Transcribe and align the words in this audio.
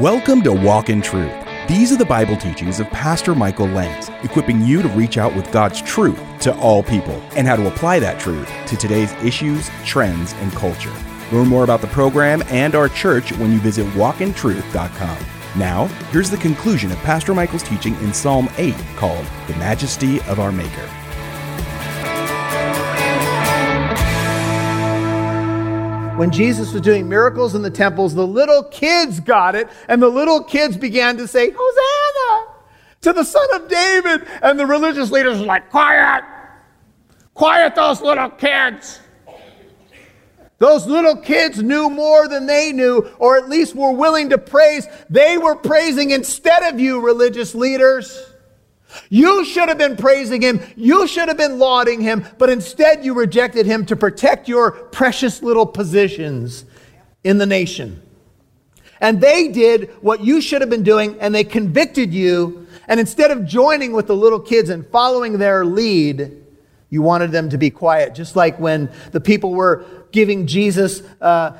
Welcome 0.00 0.42
to 0.42 0.52
Walk 0.52 0.90
in 0.90 1.02
Truth. 1.02 1.32
These 1.66 1.90
are 1.90 1.96
the 1.96 2.04
Bible 2.04 2.36
teachings 2.36 2.78
of 2.78 2.88
Pastor 2.90 3.34
Michael 3.34 3.66
Lance, 3.66 4.10
equipping 4.22 4.60
you 4.60 4.80
to 4.80 4.88
reach 4.90 5.18
out 5.18 5.34
with 5.34 5.50
God's 5.50 5.82
truth 5.82 6.20
to 6.42 6.56
all 6.58 6.84
people 6.84 7.20
and 7.34 7.48
how 7.48 7.56
to 7.56 7.66
apply 7.66 7.98
that 7.98 8.20
truth 8.20 8.48
to 8.68 8.76
today's 8.76 9.12
issues, 9.14 9.68
trends, 9.84 10.34
and 10.34 10.52
culture. 10.52 10.94
Learn 11.32 11.48
more 11.48 11.64
about 11.64 11.80
the 11.80 11.88
program 11.88 12.44
and 12.46 12.76
our 12.76 12.88
church 12.88 13.32
when 13.38 13.50
you 13.50 13.58
visit 13.58 13.86
walkintruth.com. 13.94 15.18
Now, 15.58 15.86
here's 16.12 16.30
the 16.30 16.36
conclusion 16.36 16.92
of 16.92 16.98
Pastor 16.98 17.34
Michael's 17.34 17.64
teaching 17.64 17.96
in 17.96 18.14
Psalm 18.14 18.48
8 18.56 18.76
called 18.94 19.26
The 19.48 19.56
Majesty 19.56 20.20
of 20.28 20.38
Our 20.38 20.52
Maker. 20.52 20.88
When 26.18 26.32
Jesus 26.32 26.72
was 26.72 26.82
doing 26.82 27.08
miracles 27.08 27.54
in 27.54 27.62
the 27.62 27.70
temples, 27.70 28.14
the 28.14 28.26
little 28.26 28.64
kids 28.64 29.20
got 29.20 29.54
it, 29.54 29.68
and 29.88 30.02
the 30.02 30.08
little 30.08 30.42
kids 30.42 30.76
began 30.76 31.16
to 31.16 31.28
say, 31.28 31.54
Hosanna 31.56 32.54
to 33.02 33.12
the 33.12 33.24
Son 33.24 33.46
of 33.54 33.68
David. 33.68 34.26
And 34.42 34.58
the 34.58 34.66
religious 34.66 35.10
leaders 35.12 35.38
were 35.38 35.46
like, 35.46 35.70
Quiet! 35.70 36.24
Quiet 37.34 37.74
those 37.76 38.00
little 38.02 38.30
kids! 38.30 39.00
Those 40.58 40.88
little 40.88 41.16
kids 41.16 41.62
knew 41.62 41.88
more 41.88 42.26
than 42.26 42.46
they 42.46 42.72
knew, 42.72 43.08
or 43.20 43.36
at 43.36 43.48
least 43.48 43.76
were 43.76 43.92
willing 43.92 44.30
to 44.30 44.38
praise. 44.38 44.88
They 45.08 45.38
were 45.38 45.54
praising 45.54 46.10
instead 46.10 46.64
of 46.64 46.80
you, 46.80 47.00
religious 47.00 47.54
leaders. 47.54 48.32
You 49.08 49.44
should 49.44 49.68
have 49.68 49.78
been 49.78 49.96
praising 49.96 50.42
him. 50.42 50.60
You 50.76 51.06
should 51.06 51.28
have 51.28 51.36
been 51.36 51.58
lauding 51.58 52.00
him, 52.00 52.24
but 52.38 52.50
instead 52.50 53.04
you 53.04 53.14
rejected 53.14 53.66
him 53.66 53.84
to 53.86 53.96
protect 53.96 54.48
your 54.48 54.70
precious 54.70 55.42
little 55.42 55.66
positions 55.66 56.64
in 57.24 57.38
the 57.38 57.46
nation. 57.46 58.02
And 59.00 59.20
they 59.20 59.48
did 59.48 59.90
what 60.00 60.24
you 60.24 60.40
should 60.40 60.60
have 60.60 60.70
been 60.70 60.82
doing, 60.82 61.18
and 61.20 61.34
they 61.34 61.44
convicted 61.44 62.12
you. 62.12 62.66
And 62.88 62.98
instead 62.98 63.30
of 63.30 63.46
joining 63.46 63.92
with 63.92 64.06
the 64.06 64.16
little 64.16 64.40
kids 64.40 64.70
and 64.70 64.86
following 64.88 65.38
their 65.38 65.64
lead, 65.64 66.44
you 66.90 67.02
wanted 67.02 67.30
them 67.30 67.50
to 67.50 67.58
be 67.58 67.70
quiet. 67.70 68.14
Just 68.14 68.34
like 68.34 68.58
when 68.58 68.90
the 69.12 69.20
people 69.20 69.52
were 69.52 69.84
giving 70.10 70.46
Jesus 70.46 71.02
uh, 71.20 71.52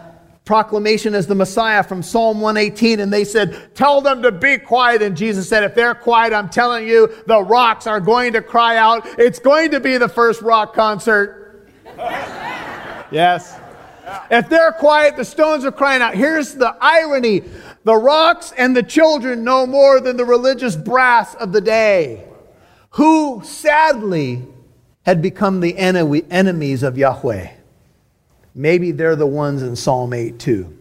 proclamation 0.49 1.15
as 1.15 1.27
the 1.27 1.35
Messiah 1.35 1.83
from 1.83 2.03
Psalm 2.03 2.41
118, 2.41 3.01
and 3.01 3.13
they 3.13 3.23
said, 3.23 3.75
Tell 3.75 4.01
them 4.01 4.23
to 4.23 4.33
be 4.33 4.57
quiet. 4.57 5.03
And 5.03 5.15
Jesus 5.15 5.47
said, 5.47 5.63
If 5.63 5.75
they're 5.75 5.95
quiet, 5.95 6.33
I'm 6.33 6.49
telling 6.49 6.89
you, 6.89 7.13
the 7.27 7.43
rocks 7.43 7.87
are 7.87 8.01
going 8.01 8.33
to 8.33 8.41
cry 8.41 8.79
out. 8.79 9.07
It's 9.19 9.39
going 9.39 9.73
to 9.73 9.79
be 9.79 9.99
the 9.99 10.09
first 10.09 10.41
rock 10.41 10.75
concert. 10.75 11.71
yes. 13.13 13.61
If 14.31 14.49
they're 14.49 14.73
quiet, 14.73 15.17
the 15.17 15.25
stones 15.27 15.67
are 15.67 15.71
crying 15.71 16.01
out. 16.01 16.15
Here's 16.15 16.55
the 16.55 16.75
irony 16.81 17.45
the 17.85 17.97
rocks 17.97 18.55
and 18.57 18.75
the 18.75 18.83
children 18.83 19.45
know 19.45 19.67
more 19.67 20.01
than 20.01 20.17
the 20.17 20.25
religious 20.25 20.77
brass 20.77 21.35
of 21.35 21.53
the 21.53 21.61
day, 21.61 22.27
who 22.93 23.43
sadly 23.45 24.47
had 25.03 25.21
become 25.21 25.61
the 25.61 25.77
enemies 25.77 26.83
of 26.83 26.97
Yahweh. 26.97 27.58
Maybe 28.55 28.91
they're 28.93 29.17
the 29.17 29.27
ones 29.27 29.63
in 29.63 29.77
Psalm 29.77 30.13
8 30.13 30.39
too. 30.39 30.77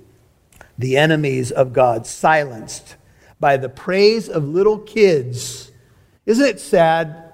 The 0.78 0.98
enemies 0.98 1.52
of 1.52 1.74
God, 1.74 2.06
silenced 2.06 2.96
by 3.40 3.58
the 3.58 3.70
praise 3.70 4.30
of 4.30 4.48
little 4.48 4.80
kids. 4.80 5.72
Isn't 6.26 6.46
it 6.46 6.60
sad? 6.60 7.34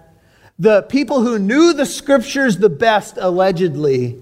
The 0.60 0.84
people 0.84 1.22
who 1.22 1.40
knew 1.40 1.74
the 1.74 1.86
scriptures 1.86 2.58
the 2.58 2.70
best, 2.70 3.18
allegedly, 3.18 4.20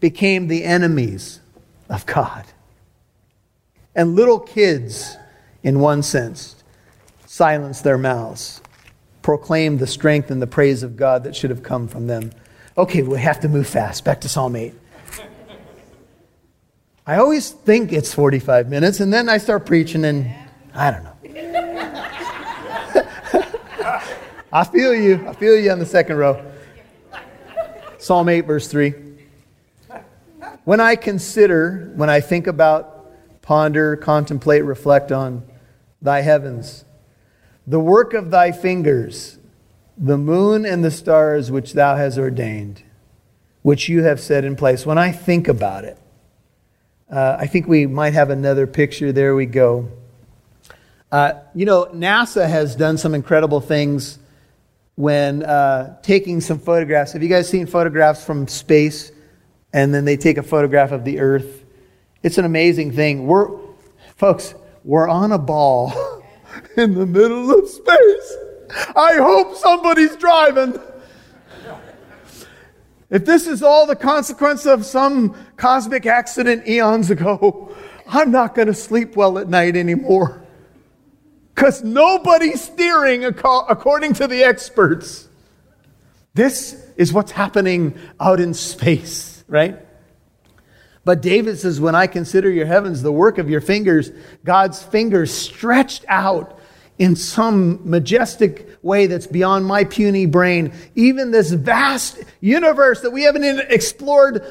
became 0.00 0.48
the 0.48 0.64
enemies 0.64 1.40
of 1.88 2.06
God. 2.06 2.44
And 3.94 4.14
little 4.14 4.38
kids, 4.38 5.16
in 5.62 5.80
one 5.80 6.02
sense, 6.02 6.62
silenced 7.24 7.82
their 7.82 7.98
mouths, 7.98 8.60
proclaimed 9.22 9.78
the 9.78 9.86
strength 9.86 10.30
and 10.30 10.40
the 10.40 10.46
praise 10.46 10.82
of 10.82 10.96
God 10.96 11.24
that 11.24 11.34
should 11.34 11.50
have 11.50 11.62
come 11.62 11.88
from 11.88 12.06
them. 12.06 12.32
Okay, 12.76 13.02
we 13.02 13.18
have 13.18 13.40
to 13.40 13.48
move 13.48 13.66
fast. 13.66 14.04
Back 14.04 14.20
to 14.20 14.28
Psalm 14.28 14.54
8. 14.54 14.74
I 17.08 17.18
always 17.18 17.50
think 17.50 17.92
it's 17.92 18.12
45 18.12 18.68
minutes, 18.68 18.98
and 18.98 19.12
then 19.12 19.28
I 19.28 19.38
start 19.38 19.64
preaching, 19.64 20.04
and 20.04 20.28
I 20.74 20.90
don't 20.90 21.04
know. 21.04 21.12
I 24.52 24.64
feel 24.64 24.92
you. 24.92 25.24
I 25.28 25.32
feel 25.34 25.56
you 25.56 25.70
on 25.70 25.78
the 25.78 25.86
second 25.86 26.16
row. 26.16 26.44
Psalm 27.98 28.28
8, 28.28 28.40
verse 28.40 28.66
3. 28.66 28.92
When 30.64 30.80
I 30.80 30.96
consider, 30.96 31.92
when 31.94 32.10
I 32.10 32.20
think 32.20 32.48
about, 32.48 33.12
ponder, 33.40 33.94
contemplate, 33.94 34.64
reflect 34.64 35.12
on 35.12 35.44
thy 36.02 36.22
heavens, 36.22 36.84
the 37.68 37.78
work 37.78 38.14
of 38.14 38.32
thy 38.32 38.50
fingers, 38.50 39.38
the 39.96 40.18
moon 40.18 40.66
and 40.66 40.84
the 40.84 40.90
stars 40.90 41.52
which 41.52 41.74
thou 41.74 41.94
hast 41.94 42.18
ordained, 42.18 42.82
which 43.62 43.88
you 43.88 44.02
have 44.02 44.18
set 44.18 44.44
in 44.44 44.56
place, 44.56 44.84
when 44.84 44.98
I 44.98 45.12
think 45.12 45.46
about 45.46 45.84
it, 45.84 45.98
uh, 47.10 47.36
I 47.38 47.46
think 47.46 47.68
we 47.68 47.86
might 47.86 48.14
have 48.14 48.30
another 48.30 48.66
picture. 48.66 49.12
There 49.12 49.34
we 49.34 49.46
go. 49.46 49.88
Uh, 51.12 51.34
you 51.54 51.64
know, 51.64 51.86
NASA 51.86 52.48
has 52.48 52.74
done 52.74 52.98
some 52.98 53.14
incredible 53.14 53.60
things 53.60 54.18
when 54.96 55.44
uh, 55.44 56.00
taking 56.02 56.40
some 56.40 56.58
photographs. 56.58 57.12
Have 57.12 57.22
you 57.22 57.28
guys 57.28 57.48
seen 57.48 57.66
photographs 57.66 58.24
from 58.24 58.48
space 58.48 59.12
and 59.72 59.94
then 59.94 60.04
they 60.04 60.16
take 60.16 60.36
a 60.36 60.42
photograph 60.42 60.90
of 60.90 61.04
the 61.04 61.20
Earth? 61.20 61.64
It's 62.22 62.38
an 62.38 62.44
amazing 62.44 62.92
thing. 62.92 63.26
We're, 63.26 63.50
folks, 64.16 64.54
we're 64.82 65.08
on 65.08 65.30
a 65.30 65.38
ball 65.38 65.92
in 66.76 66.94
the 66.94 67.06
middle 67.06 67.56
of 67.56 67.68
space. 67.68 68.36
I 68.96 69.14
hope 69.14 69.54
somebody's 69.54 70.16
driving. 70.16 70.78
If 73.08 73.24
this 73.24 73.46
is 73.46 73.62
all 73.62 73.86
the 73.86 73.96
consequence 73.96 74.66
of 74.66 74.84
some 74.84 75.36
cosmic 75.56 76.06
accident 76.06 76.66
eons 76.66 77.10
ago, 77.10 77.74
I'm 78.06 78.30
not 78.30 78.54
going 78.54 78.68
to 78.68 78.74
sleep 78.74 79.16
well 79.16 79.38
at 79.38 79.48
night 79.48 79.76
anymore. 79.76 80.42
Because 81.54 81.82
nobody's 81.82 82.62
steering 82.62 83.24
according 83.24 84.14
to 84.14 84.26
the 84.26 84.42
experts. 84.42 85.28
This 86.34 86.84
is 86.96 87.12
what's 87.12 87.32
happening 87.32 87.98
out 88.20 88.40
in 88.40 88.52
space, 88.52 89.42
right? 89.48 89.78
But 91.04 91.22
David 91.22 91.58
says, 91.58 91.80
When 91.80 91.94
I 91.94 92.08
consider 92.08 92.50
your 92.50 92.66
heavens, 92.66 93.02
the 93.02 93.12
work 93.12 93.38
of 93.38 93.48
your 93.48 93.60
fingers, 93.60 94.10
God's 94.44 94.82
fingers 94.82 95.32
stretched 95.32 96.04
out 96.08 96.55
in 96.98 97.16
some 97.16 97.88
majestic 97.88 98.78
way 98.82 99.06
that's 99.06 99.26
beyond 99.26 99.66
my 99.66 99.84
puny 99.84 100.26
brain. 100.26 100.72
Even 100.94 101.30
this 101.30 101.50
vast 101.50 102.18
universe 102.40 103.02
that 103.02 103.10
we 103.10 103.24
haven't 103.24 103.44
explored 103.70 104.44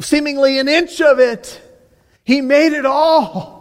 seemingly 0.00 0.58
an 0.58 0.68
inch 0.68 1.00
of 1.00 1.18
it. 1.18 1.60
He 2.24 2.40
made 2.40 2.72
it 2.72 2.84
all. 2.84 3.56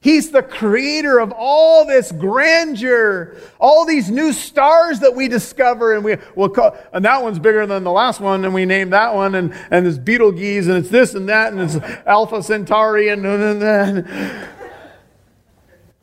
He's 0.00 0.30
the 0.30 0.44
creator 0.44 1.18
of 1.18 1.32
all 1.32 1.84
this 1.84 2.12
grandeur, 2.12 3.36
all 3.58 3.84
these 3.84 4.08
new 4.10 4.32
stars 4.32 5.00
that 5.00 5.16
we 5.16 5.26
discover, 5.26 5.92
and 5.92 6.04
we 6.04 6.18
will 6.36 6.48
call, 6.50 6.76
and 6.92 7.04
that 7.04 7.20
one's 7.20 7.40
bigger 7.40 7.66
than 7.66 7.82
the 7.82 7.90
last 7.90 8.20
one, 8.20 8.44
and 8.44 8.54
we 8.54 8.64
name 8.64 8.90
that 8.90 9.16
one, 9.16 9.34
and, 9.34 9.52
and 9.72 9.88
it's 9.88 9.98
Betelgeuse, 9.98 10.68
and 10.68 10.76
it's 10.76 10.88
this 10.88 11.14
and 11.14 11.28
that, 11.28 11.52
and 11.52 11.60
it's 11.60 11.74
Alpha 12.06 12.44
Centauri, 12.44 13.08
and, 13.08 13.26
and, 13.26 13.60
and 13.60 14.48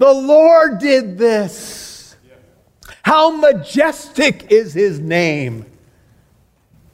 the 0.06 0.14
Lord 0.14 0.78
did 0.78 1.18
this. 1.18 2.16
How 3.02 3.32
majestic 3.32 4.52
is 4.52 4.72
his 4.72 5.00
name. 5.00 5.66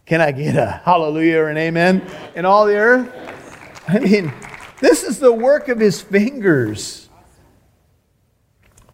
Can 0.05 0.21
I 0.21 0.31
get 0.31 0.55
a 0.55 0.81
hallelujah 0.85 1.39
or 1.39 1.49
an 1.49 1.57
amen 1.57 2.05
in 2.35 2.45
all 2.45 2.65
the 2.65 2.75
earth? 2.75 3.83
I 3.87 3.99
mean, 3.99 4.33
this 4.79 5.03
is 5.03 5.19
the 5.19 5.31
work 5.31 5.67
of 5.67 5.77
his 5.79 6.01
fingers. 6.01 7.09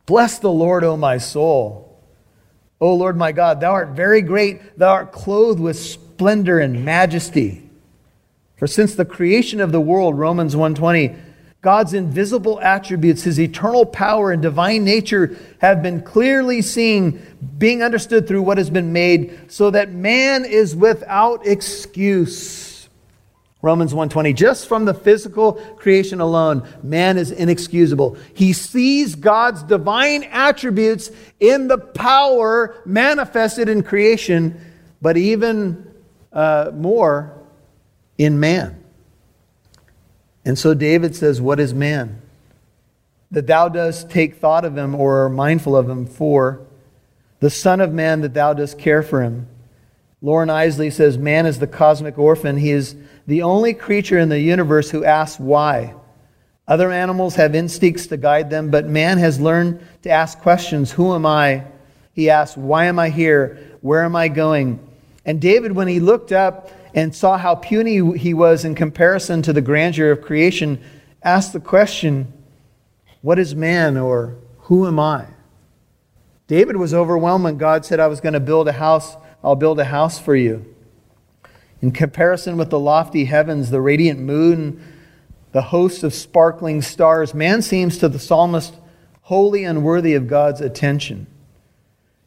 Bless 0.07 0.39
the 0.39 0.51
Lord, 0.51 0.83
O 0.83 0.97
my 0.97 1.19
soul. 1.19 2.01
O 2.81 2.95
Lord 2.95 3.17
my 3.17 3.31
God, 3.31 3.59
thou 3.59 3.71
art 3.71 3.89
very 3.89 4.21
great. 4.21 4.79
Thou 4.79 4.93
art 4.93 5.11
clothed 5.11 5.59
with 5.59 5.77
splendor 5.77 6.59
and 6.59 6.83
majesty. 6.83 7.69
For 8.55 8.65
since 8.65 8.95
the 8.95 9.05
creation 9.05 9.61
of 9.61 9.71
the 9.71 9.81
world, 9.81 10.17
Romans 10.17 10.55
120, 10.55 11.15
God's 11.61 11.93
invisible 11.93 12.61
attributes, 12.61 13.23
his 13.23 13.39
eternal 13.39 13.85
power 13.85 14.31
and 14.31 14.41
divine 14.41 14.83
nature 14.83 15.37
have 15.59 15.81
been 15.81 16.01
clearly 16.01 16.61
seen, 16.61 17.19
being 17.57 17.81
understood 17.81 18.27
through 18.27 18.43
what 18.43 18.57
has 18.57 18.69
been 18.69 18.93
made, 18.93 19.51
so 19.51 19.71
that 19.71 19.91
man 19.91 20.45
is 20.45 20.75
without 20.75 21.45
excuse. 21.47 22.67
Romans 23.63 23.91
1:20 23.91 24.33
just 24.33 24.67
from 24.67 24.85
the 24.85 24.93
physical 24.93 25.53
creation 25.77 26.21
alone 26.21 26.63
man 26.83 27.17
is 27.17 27.31
inexcusable. 27.31 28.15
He 28.35 28.53
sees 28.53 29.15
God's 29.15 29.63
divine 29.63 30.23
attributes 30.31 31.09
in 31.39 31.67
the 31.67 31.79
power 31.79 32.75
manifested 32.85 33.67
in 33.67 33.81
creation, 33.81 34.61
but 35.01 35.17
even 35.17 35.87
uh, 36.31 36.69
more 36.75 37.33
in 38.19 38.39
man. 38.39 38.83
And 40.47 40.57
so 40.57 40.73
David 40.73 41.15
says, 41.15 41.39
What 41.39 41.59
is 41.59 41.75
man? 41.75 42.21
that 43.31 43.47
thou 43.47 43.67
dost 43.69 44.09
take 44.09 44.35
thought 44.35 44.65
of 44.65 44.77
him 44.77 44.95
or 44.95 45.25
are 45.25 45.29
mindful 45.29 45.75
of 45.75 45.89
him. 45.89 46.05
For 46.05 46.61
the 47.39 47.49
Son 47.49 47.81
of 47.81 47.93
Man, 47.93 48.21
that 48.21 48.33
thou 48.33 48.53
dost 48.53 48.79
care 48.79 49.03
for 49.03 49.21
him. 49.21 49.47
Loren 50.21 50.49
Eiseley 50.49 50.91
says, 50.91 51.17
Man 51.17 51.45
is 51.45 51.59
the 51.59 51.67
cosmic 51.67 52.17
orphan. 52.17 52.57
He 52.57 52.71
is 52.71 52.95
the 53.27 53.41
only 53.41 53.73
creature 53.73 54.17
in 54.17 54.29
the 54.29 54.39
universe 54.39 54.89
who 54.89 55.03
asks 55.03 55.39
why. 55.39 55.93
Other 56.67 56.91
animals 56.91 57.35
have 57.35 57.55
instincts 57.55 58.07
to 58.07 58.17
guide 58.17 58.49
them, 58.49 58.71
but 58.71 58.87
man 58.87 59.17
has 59.19 59.39
learned 59.39 59.85
to 60.03 60.09
ask 60.09 60.39
questions 60.39 60.91
Who 60.91 61.13
am 61.13 61.25
I? 61.25 61.65
He 62.13 62.29
asks, 62.29 62.57
Why 62.57 62.85
am 62.85 62.97
I 62.97 63.09
here? 63.09 63.77
Where 63.81 64.03
am 64.03 64.15
I 64.15 64.29
going? 64.29 64.79
And 65.25 65.41
David, 65.41 65.73
when 65.73 65.89
he 65.89 65.99
looked 65.99 66.31
up 66.31 66.71
and 66.97 67.15
saw 67.15 67.37
how 67.37 67.53
puny 67.53 68.17
he 68.17 68.33
was 68.33 68.65
in 68.65 68.73
comparison 68.73 69.43
to 69.43 69.53
the 69.53 69.61
grandeur 69.61 70.09
of 70.09 70.19
creation, 70.19 70.81
asked 71.21 71.53
the 71.53 71.59
question, 71.59 72.33
What 73.21 73.37
is 73.37 73.53
man 73.53 73.97
or 73.97 74.35
who 74.61 74.87
am 74.87 74.99
I? 74.99 75.27
David 76.47 76.75
was 76.77 76.95
overwhelmed 76.95 77.43
when 77.43 77.59
God 77.59 77.85
said, 77.85 77.99
I 77.99 78.07
was 78.07 78.19
going 78.19 78.33
to 78.33 78.39
build 78.39 78.67
a 78.67 78.71
house, 78.71 79.15
I'll 79.43 79.55
build 79.55 79.79
a 79.79 79.85
house 79.85 80.17
for 80.17 80.35
you. 80.35 80.73
In 81.83 81.91
comparison 81.91 82.57
with 82.57 82.71
the 82.71 82.79
lofty 82.79 83.25
heavens, 83.25 83.69
the 83.69 83.79
radiant 83.79 84.19
moon, 84.19 84.81
the 85.51 85.61
host 85.61 86.01
of 86.01 86.15
sparkling 86.15 86.81
stars, 86.81 87.31
man 87.31 87.61
seems 87.61 87.99
to 87.99 88.09
the 88.09 88.17
psalmist 88.17 88.73
wholly 89.21 89.65
unworthy 89.65 90.15
of 90.15 90.27
God's 90.27 90.61
attention. 90.61 91.27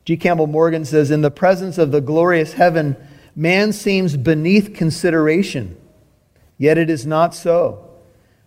G. 0.04 0.16
Campbell 0.16 0.46
Morgan 0.46 0.84
says, 0.84 1.10
In 1.10 1.22
the 1.22 1.30
presence 1.32 1.76
of 1.76 1.90
the 1.90 2.00
glorious 2.00 2.52
heaven, 2.52 2.96
man 3.34 3.72
seems 3.72 4.16
beneath 4.16 4.74
consideration. 4.74 5.76
Yet 6.58 6.78
it 6.78 6.90
is 6.90 7.06
not 7.06 7.34
so. 7.34 7.88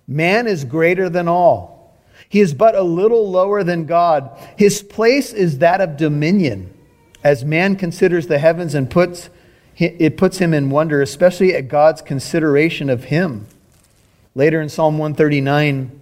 Man 0.07 0.47
is 0.47 0.65
greater 0.65 1.09
than 1.09 1.27
all. 1.27 1.97
He 2.29 2.39
is 2.39 2.53
but 2.53 2.75
a 2.75 2.83
little 2.83 3.29
lower 3.29 3.63
than 3.63 3.85
God. 3.85 4.37
His 4.57 4.81
place 4.81 5.33
is 5.33 5.59
that 5.59 5.81
of 5.81 5.97
dominion. 5.97 6.73
As 7.23 7.45
man 7.45 7.75
considers 7.75 8.27
the 8.27 8.39
heavens 8.39 8.73
and 8.73 8.89
puts, 8.89 9.29
it 9.77 10.17
puts 10.17 10.37
him 10.37 10.53
in 10.53 10.69
wonder, 10.69 11.01
especially 11.01 11.55
at 11.55 11.67
God's 11.67 12.01
consideration 12.01 12.89
of 12.89 13.05
him. 13.05 13.47
Later 14.35 14.61
in 14.61 14.69
Psalm 14.69 14.97
139, 14.97 16.01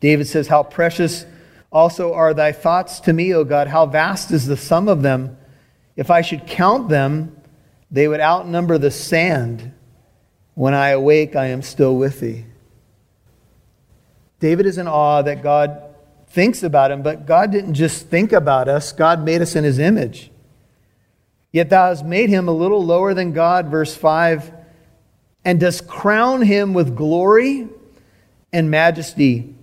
David 0.00 0.26
says, 0.26 0.48
How 0.48 0.62
precious 0.62 1.26
also 1.70 2.14
are 2.14 2.32
thy 2.32 2.52
thoughts 2.52 3.00
to 3.00 3.12
me, 3.12 3.34
O 3.34 3.44
God. 3.44 3.68
How 3.68 3.86
vast 3.86 4.30
is 4.30 4.46
the 4.46 4.56
sum 4.56 4.88
of 4.88 5.02
them. 5.02 5.36
If 5.96 6.10
I 6.10 6.22
should 6.22 6.46
count 6.46 6.88
them, 6.88 7.36
they 7.90 8.08
would 8.08 8.20
outnumber 8.20 8.78
the 8.78 8.90
sand. 8.90 9.72
When 10.54 10.74
I 10.74 10.88
awake, 10.88 11.36
I 11.36 11.46
am 11.46 11.62
still 11.62 11.96
with 11.96 12.20
thee. 12.20 12.44
David 14.40 14.66
is 14.66 14.78
in 14.78 14.88
awe 14.88 15.22
that 15.22 15.42
God 15.42 15.82
thinks 16.28 16.62
about 16.62 16.90
him, 16.90 17.02
but 17.02 17.26
God 17.26 17.50
didn't 17.50 17.74
just 17.74 18.08
think 18.08 18.32
about 18.32 18.68
us, 18.68 18.92
God 18.92 19.24
made 19.24 19.40
us 19.40 19.56
in 19.56 19.64
his 19.64 19.78
image. 19.78 20.30
Yet 21.52 21.70
thou 21.70 21.88
hast 21.88 22.04
made 22.04 22.28
him 22.28 22.48
a 22.48 22.52
little 22.52 22.84
lower 22.84 23.14
than 23.14 23.32
God, 23.32 23.68
verse 23.68 23.96
5, 23.96 24.52
and 25.44 25.58
dost 25.58 25.88
crown 25.88 26.42
him 26.42 26.74
with 26.74 26.94
glory 26.94 27.68
and 28.52 28.70
majesty 28.70 29.54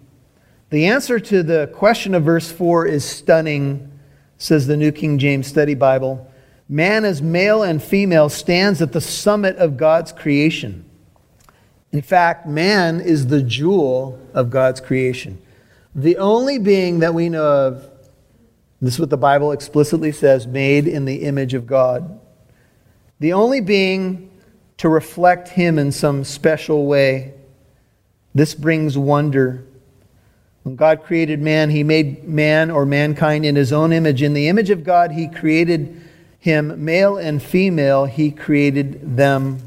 the 0.75 0.87
answer 0.87 1.19
to 1.19 1.43
the 1.43 1.69
question 1.73 2.15
of 2.15 2.23
verse 2.23 2.51
4 2.51 2.87
is 2.87 3.05
stunning, 3.05 3.91
says 4.37 4.67
the 4.67 4.75
New 4.75 4.91
King 4.91 5.19
James 5.19 5.47
Study 5.47 5.75
Bible. 5.75 6.29
Man 6.67 7.05
as 7.05 7.21
male 7.21 7.61
and 7.61 7.81
female 7.81 8.29
stands 8.29 8.81
at 8.81 8.91
the 8.91 9.01
summit 9.01 9.55
of 9.57 9.77
God's 9.77 10.11
creation. 10.11 10.85
In 11.91 12.01
fact, 12.01 12.47
man 12.47 12.99
is 12.99 13.27
the 13.27 13.41
jewel 13.41 14.19
of 14.33 14.49
God's 14.49 14.81
creation. 14.81 15.41
The 15.93 16.17
only 16.17 16.57
being 16.57 16.99
that 16.99 17.13
we 17.13 17.29
know 17.29 17.45
of, 17.45 17.89
this 18.81 18.95
is 18.95 18.99
what 18.99 19.09
the 19.09 19.17
Bible 19.17 19.51
explicitly 19.51 20.11
says, 20.11 20.45
made 20.45 20.87
in 20.87 21.05
the 21.05 21.23
image 21.23 21.53
of 21.53 21.67
God. 21.67 22.19
The 23.19 23.33
only 23.33 23.61
being 23.61 24.29
to 24.77 24.89
reflect 24.89 25.49
Him 25.49 25.79
in 25.79 25.91
some 25.91 26.23
special 26.23 26.85
way. 26.85 27.33
This 28.33 28.53
brings 28.53 28.97
wonder. 28.97 29.63
When 30.63 30.75
God 30.75 31.03
created 31.03 31.41
man, 31.41 31.69
he 31.69 31.83
made 31.83 32.25
man 32.25 32.71
or 32.71 32.85
mankind 32.85 33.45
in 33.45 33.55
his 33.55 33.71
own 33.71 33.93
image. 33.93 34.21
In 34.21 34.33
the 34.33 34.49
image 34.49 34.71
of 34.71 34.83
God, 34.83 35.11
he 35.11 35.27
created 35.27 36.01
him, 36.45 36.85
male 36.85 37.17
and 37.17 37.41
female, 37.41 38.05
he 38.05 38.29
created 38.29 39.17
them. 39.17 39.57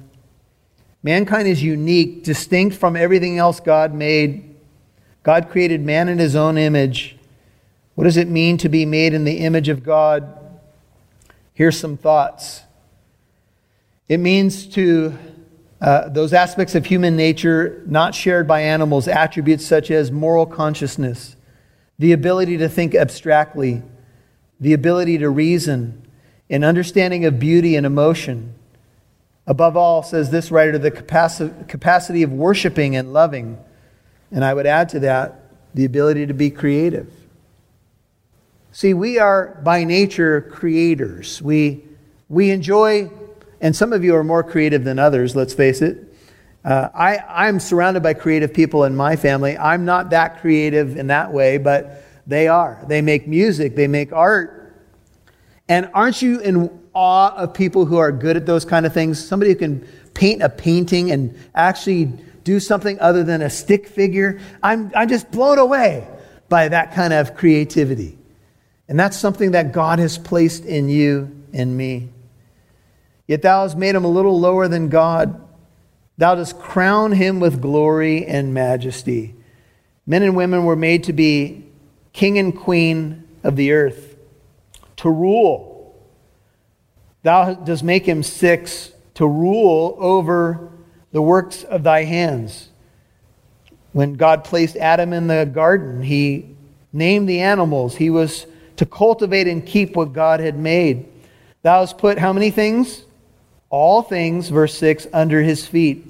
Mankind 1.02 1.48
is 1.48 1.60
unique, 1.60 2.22
distinct 2.22 2.76
from 2.76 2.94
everything 2.94 3.36
else 3.36 3.58
God 3.58 3.92
made. 3.92 4.54
God 5.24 5.50
created 5.50 5.80
man 5.80 6.08
in 6.08 6.18
his 6.18 6.36
own 6.36 6.56
image. 6.56 7.16
What 7.96 8.04
does 8.04 8.16
it 8.16 8.28
mean 8.28 8.58
to 8.58 8.68
be 8.68 8.86
made 8.86 9.12
in 9.12 9.24
the 9.24 9.38
image 9.38 9.68
of 9.68 9.82
God? 9.82 10.38
Here's 11.52 11.76
some 11.76 11.96
thoughts. 11.96 12.62
It 14.08 14.18
means 14.18 14.64
to 14.68 15.18
uh, 15.80 16.10
those 16.10 16.32
aspects 16.32 16.76
of 16.76 16.86
human 16.86 17.16
nature 17.16 17.82
not 17.86 18.14
shared 18.14 18.46
by 18.46 18.60
animals, 18.60 19.08
attributes 19.08 19.66
such 19.66 19.90
as 19.90 20.12
moral 20.12 20.46
consciousness, 20.46 21.34
the 21.98 22.12
ability 22.12 22.56
to 22.58 22.68
think 22.68 22.94
abstractly, 22.94 23.82
the 24.60 24.74
ability 24.74 25.18
to 25.18 25.28
reason, 25.28 26.04
an 26.50 26.64
understanding 26.64 27.24
of 27.24 27.38
beauty 27.38 27.76
and 27.76 27.84
emotion. 27.84 28.54
Above 29.46 29.76
all, 29.76 30.02
says 30.02 30.30
this 30.30 30.50
writer, 30.50 30.78
the 30.78 30.90
capacity 30.90 32.22
of 32.22 32.32
worshiping 32.32 32.96
and 32.96 33.12
loving. 33.12 33.58
And 34.30 34.44
I 34.44 34.52
would 34.54 34.66
add 34.66 34.90
to 34.90 35.00
that, 35.00 35.40
the 35.74 35.84
ability 35.84 36.26
to 36.26 36.34
be 36.34 36.50
creative. 36.50 37.12
See, 38.72 38.94
we 38.94 39.18
are 39.18 39.60
by 39.64 39.84
nature 39.84 40.42
creators. 40.42 41.40
We, 41.40 41.82
we 42.28 42.50
enjoy 42.50 43.10
and 43.60 43.74
some 43.74 43.92
of 43.92 44.04
you 44.04 44.14
are 44.14 44.24
more 44.24 44.42
creative 44.42 44.84
than 44.84 44.98
others, 44.98 45.34
let's 45.34 45.54
face 45.54 45.82
it. 45.82 46.04
Uh, 46.64 46.88
I, 46.94 47.18
I'm 47.28 47.60
surrounded 47.60 48.02
by 48.02 48.14
creative 48.14 48.52
people 48.52 48.84
in 48.84 48.94
my 48.94 49.16
family. 49.16 49.56
I'm 49.56 49.84
not 49.84 50.10
that 50.10 50.40
creative 50.40 50.96
in 50.96 51.08
that 51.08 51.32
way, 51.32 51.58
but 51.58 52.04
they 52.26 52.48
are. 52.48 52.84
They 52.86 53.00
make 53.00 53.26
music, 53.26 53.74
they 53.74 53.88
make 53.88 54.12
art. 54.12 54.54
And 55.68 55.90
aren't 55.92 56.22
you 56.22 56.40
in 56.40 56.70
awe 56.94 57.34
of 57.34 57.54
people 57.54 57.84
who 57.84 57.98
are 57.98 58.10
good 58.10 58.36
at 58.36 58.46
those 58.46 58.64
kind 58.64 58.86
of 58.86 58.94
things? 58.94 59.22
Somebody 59.22 59.52
who 59.52 59.58
can 59.58 59.88
paint 60.14 60.42
a 60.42 60.48
painting 60.48 61.10
and 61.10 61.38
actually 61.54 62.06
do 62.44 62.58
something 62.58 62.98
other 63.00 63.22
than 63.24 63.42
a 63.42 63.50
stick 63.50 63.86
figure. 63.86 64.40
I'm, 64.62 64.90
I'm 64.96 65.08
just 65.08 65.30
blown 65.30 65.58
away 65.58 66.08
by 66.48 66.68
that 66.68 66.94
kind 66.94 67.12
of 67.12 67.34
creativity. 67.34 68.18
And 68.88 68.98
that's 68.98 69.18
something 69.18 69.50
that 69.50 69.72
God 69.72 69.98
has 69.98 70.16
placed 70.16 70.64
in 70.64 70.88
you 70.88 71.44
and 71.52 71.76
me. 71.76 72.08
Yet 73.26 73.42
thou 73.42 73.62
hast 73.62 73.76
made 73.76 73.94
him 73.94 74.04
a 74.04 74.08
little 74.08 74.40
lower 74.40 74.66
than 74.68 74.88
God. 74.88 75.46
Thou 76.16 76.34
dost 76.36 76.58
crown 76.58 77.12
him 77.12 77.38
with 77.38 77.60
glory 77.60 78.24
and 78.24 78.54
majesty. 78.54 79.34
Men 80.06 80.22
and 80.22 80.34
women 80.34 80.64
were 80.64 80.74
made 80.74 81.04
to 81.04 81.12
be 81.12 81.66
king 82.14 82.38
and 82.38 82.56
queen 82.56 83.28
of 83.44 83.56
the 83.56 83.72
earth, 83.72 84.07
to 84.98 85.10
rule. 85.10 85.96
Thou 87.22 87.54
dost 87.54 87.82
make 87.82 88.06
him 88.06 88.22
six, 88.22 88.92
to 89.14 89.26
rule 89.26 89.96
over 89.98 90.70
the 91.10 91.22
works 91.22 91.64
of 91.64 91.82
thy 91.82 92.04
hands. 92.04 92.68
When 93.92 94.14
God 94.14 94.44
placed 94.44 94.76
Adam 94.76 95.12
in 95.12 95.26
the 95.26 95.44
garden, 95.44 96.02
he 96.02 96.54
named 96.92 97.28
the 97.28 97.40
animals. 97.40 97.96
He 97.96 98.10
was 98.10 98.46
to 98.76 98.86
cultivate 98.86 99.48
and 99.48 99.66
keep 99.66 99.96
what 99.96 100.12
God 100.12 100.40
had 100.40 100.56
made. 100.56 101.08
Thou 101.62 101.80
hast 101.80 101.98
put 101.98 102.18
how 102.18 102.32
many 102.32 102.50
things? 102.50 103.04
all 103.70 104.02
things, 104.02 104.48
verse 104.48 104.76
6, 104.78 105.06
under 105.12 105.42
his 105.42 105.66
feet. 105.66 106.06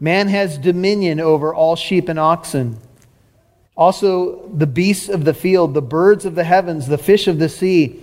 Man 0.00 0.28
has 0.28 0.58
dominion 0.58 1.18
over 1.20 1.54
all 1.54 1.76
sheep 1.76 2.08
and 2.08 2.18
oxen. 2.18 2.78
Also, 3.78 4.44
the 4.48 4.66
beasts 4.66 5.08
of 5.08 5.24
the 5.24 5.32
field, 5.32 5.72
the 5.72 5.80
birds 5.80 6.24
of 6.24 6.34
the 6.34 6.42
heavens, 6.42 6.88
the 6.88 6.98
fish 6.98 7.28
of 7.28 7.38
the 7.38 7.48
sea, 7.48 8.02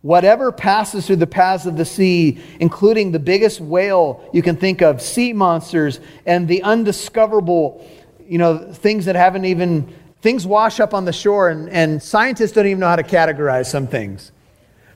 whatever 0.00 0.50
passes 0.50 1.06
through 1.06 1.14
the 1.14 1.28
paths 1.28 1.64
of 1.64 1.76
the 1.76 1.84
sea, 1.84 2.42
including 2.58 3.12
the 3.12 3.20
biggest 3.20 3.60
whale 3.60 4.28
you 4.32 4.42
can 4.42 4.56
think 4.56 4.82
of, 4.82 5.00
sea 5.00 5.32
monsters, 5.32 6.00
and 6.26 6.48
the 6.48 6.60
undiscoverable, 6.64 7.88
you 8.26 8.36
know, 8.36 8.58
things 8.72 9.04
that 9.04 9.14
haven't 9.14 9.44
even, 9.44 9.94
things 10.22 10.44
wash 10.44 10.80
up 10.80 10.92
on 10.92 11.04
the 11.04 11.12
shore, 11.12 11.50
and, 11.50 11.70
and 11.70 12.02
scientists 12.02 12.50
don't 12.50 12.66
even 12.66 12.80
know 12.80 12.88
how 12.88 12.96
to 12.96 13.04
categorize 13.04 13.66
some 13.66 13.86
things. 13.86 14.32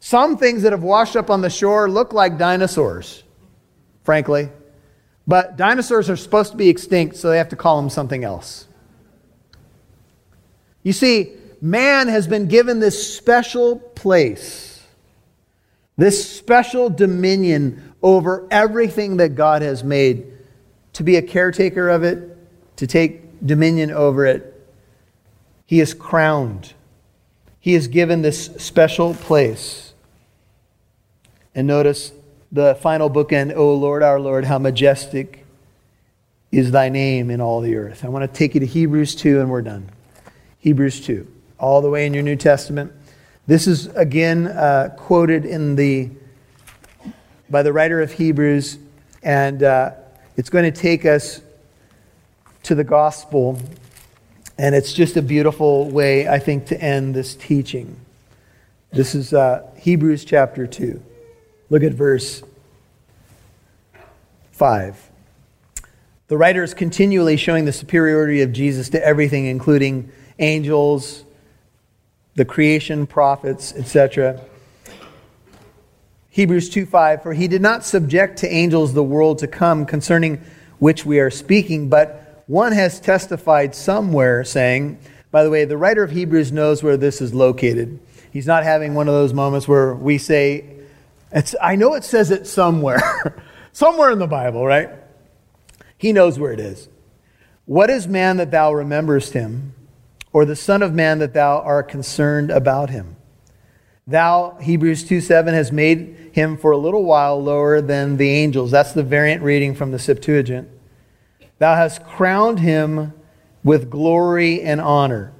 Some 0.00 0.36
things 0.38 0.62
that 0.62 0.72
have 0.72 0.82
washed 0.82 1.14
up 1.14 1.30
on 1.30 1.40
the 1.40 1.50
shore 1.50 1.88
look 1.88 2.12
like 2.12 2.36
dinosaurs, 2.36 3.22
frankly. 4.02 4.48
But 5.24 5.56
dinosaurs 5.56 6.10
are 6.10 6.16
supposed 6.16 6.50
to 6.50 6.56
be 6.56 6.68
extinct, 6.68 7.16
so 7.16 7.30
they 7.30 7.38
have 7.38 7.50
to 7.50 7.56
call 7.56 7.80
them 7.80 7.90
something 7.90 8.24
else. 8.24 8.66
You 10.86 10.92
see, 10.92 11.32
man 11.60 12.06
has 12.06 12.28
been 12.28 12.46
given 12.46 12.78
this 12.78 13.16
special 13.16 13.76
place, 13.76 14.86
this 15.96 16.32
special 16.32 16.90
dominion 16.90 17.92
over 18.04 18.46
everything 18.52 19.16
that 19.16 19.30
God 19.30 19.62
has 19.62 19.82
made, 19.82 20.32
to 20.92 21.02
be 21.02 21.16
a 21.16 21.22
caretaker 21.22 21.88
of 21.88 22.04
it, 22.04 22.38
to 22.76 22.86
take 22.86 23.44
dominion 23.44 23.90
over 23.90 24.26
it. 24.26 24.64
He 25.66 25.80
is 25.80 25.92
crowned. 25.92 26.72
He 27.58 27.74
is 27.74 27.88
given 27.88 28.22
this 28.22 28.44
special 28.58 29.12
place. 29.12 29.92
And 31.52 31.66
notice 31.66 32.12
the 32.52 32.76
final 32.76 33.10
bookend, 33.10 33.56
O 33.56 33.74
Lord, 33.74 34.04
our 34.04 34.20
Lord, 34.20 34.44
how 34.44 34.60
majestic 34.60 35.44
is 36.52 36.70
thy 36.70 36.90
name 36.90 37.28
in 37.28 37.40
all 37.40 37.60
the 37.60 37.74
earth. 37.74 38.04
I 38.04 38.08
want 38.08 38.22
to 38.22 38.38
take 38.38 38.54
you 38.54 38.60
to 38.60 38.66
Hebrews 38.66 39.16
2, 39.16 39.40
and 39.40 39.50
we're 39.50 39.62
done. 39.62 39.90
Hebrews 40.66 41.00
2, 41.02 41.24
all 41.60 41.80
the 41.80 41.88
way 41.88 42.06
in 42.06 42.12
your 42.12 42.24
New 42.24 42.34
Testament. 42.34 42.92
This 43.46 43.68
is 43.68 43.86
again 43.94 44.48
uh, 44.48 44.96
quoted 44.96 45.44
in 45.44 45.76
the 45.76 46.10
by 47.48 47.62
the 47.62 47.72
writer 47.72 48.00
of 48.02 48.10
Hebrews, 48.10 48.76
and 49.22 49.62
uh, 49.62 49.92
it's 50.36 50.50
going 50.50 50.64
to 50.64 50.76
take 50.76 51.04
us 51.06 51.40
to 52.64 52.74
the 52.74 52.82
gospel 52.82 53.60
and 54.58 54.74
it's 54.74 54.92
just 54.92 55.16
a 55.16 55.22
beautiful 55.22 55.88
way, 55.88 56.26
I 56.26 56.40
think, 56.40 56.66
to 56.66 56.82
end 56.82 57.14
this 57.14 57.36
teaching. 57.36 58.00
This 58.90 59.14
is 59.14 59.32
uh, 59.32 59.70
Hebrews 59.78 60.24
chapter 60.24 60.66
2. 60.66 61.00
Look 61.70 61.84
at 61.84 61.92
verse 61.92 62.42
5. 64.50 65.10
The 66.26 66.36
writer 66.36 66.64
is 66.64 66.74
continually 66.74 67.36
showing 67.36 67.66
the 67.66 67.72
superiority 67.72 68.42
of 68.42 68.52
Jesus 68.52 68.88
to 68.88 69.06
everything, 69.06 69.46
including 69.46 70.10
angels, 70.38 71.24
the 72.34 72.44
creation, 72.44 73.06
prophets, 73.06 73.72
etc. 73.74 74.40
Hebrews 76.30 76.68
2 76.68 76.84
5, 76.84 77.22
for 77.22 77.32
he 77.32 77.48
did 77.48 77.62
not 77.62 77.84
subject 77.84 78.38
to 78.38 78.48
angels 78.48 78.92
the 78.92 79.02
world 79.02 79.38
to 79.38 79.46
come 79.46 79.86
concerning 79.86 80.42
which 80.78 81.06
we 81.06 81.18
are 81.18 81.30
speaking, 81.30 81.88
but 81.88 82.44
one 82.46 82.72
has 82.72 83.00
testified 83.00 83.74
somewhere 83.74 84.44
saying, 84.44 84.98
by 85.30 85.42
the 85.42 85.50
way, 85.50 85.64
the 85.64 85.76
writer 85.76 86.02
of 86.02 86.10
Hebrews 86.10 86.52
knows 86.52 86.82
where 86.82 86.96
this 86.96 87.20
is 87.20 87.34
located. 87.34 87.98
He's 88.32 88.46
not 88.46 88.64
having 88.64 88.94
one 88.94 89.08
of 89.08 89.14
those 89.14 89.32
moments 89.32 89.66
where 89.66 89.94
we 89.94 90.18
say, 90.18 90.64
I 91.60 91.76
know 91.76 91.94
it 91.94 92.04
says 92.04 92.30
it 92.30 92.46
somewhere, 92.46 93.42
somewhere 93.72 94.10
in 94.10 94.18
the 94.18 94.26
Bible, 94.26 94.64
right? 94.66 94.90
He 95.98 96.12
knows 96.12 96.38
where 96.38 96.52
it 96.52 96.60
is. 96.60 96.88
What 97.64 97.90
is 97.90 98.06
man 98.06 98.36
that 98.36 98.50
thou 98.50 98.72
rememberest 98.72 99.32
him, 99.32 99.74
or 100.36 100.44
the 100.44 100.54
Son 100.54 100.82
of 100.82 100.92
Man 100.92 101.18
that 101.20 101.32
thou 101.32 101.60
art 101.60 101.88
concerned 101.88 102.50
about 102.50 102.90
him? 102.90 103.16
Thou, 104.06 104.58
Hebrews 104.60 105.02
2 105.04 105.22
7, 105.22 105.54
has 105.54 105.72
made 105.72 106.32
him 106.32 106.58
for 106.58 106.72
a 106.72 106.76
little 106.76 107.04
while 107.04 107.42
lower 107.42 107.80
than 107.80 108.18
the 108.18 108.28
angels. 108.28 108.70
That's 108.70 108.92
the 108.92 109.02
variant 109.02 109.42
reading 109.42 109.74
from 109.74 109.92
the 109.92 109.98
Septuagint. 109.98 110.68
Thou 111.56 111.74
hast 111.74 112.04
crowned 112.04 112.58
him 112.58 113.14
with 113.64 113.88
glory 113.88 114.60
and 114.60 114.78
honor. 114.78 115.32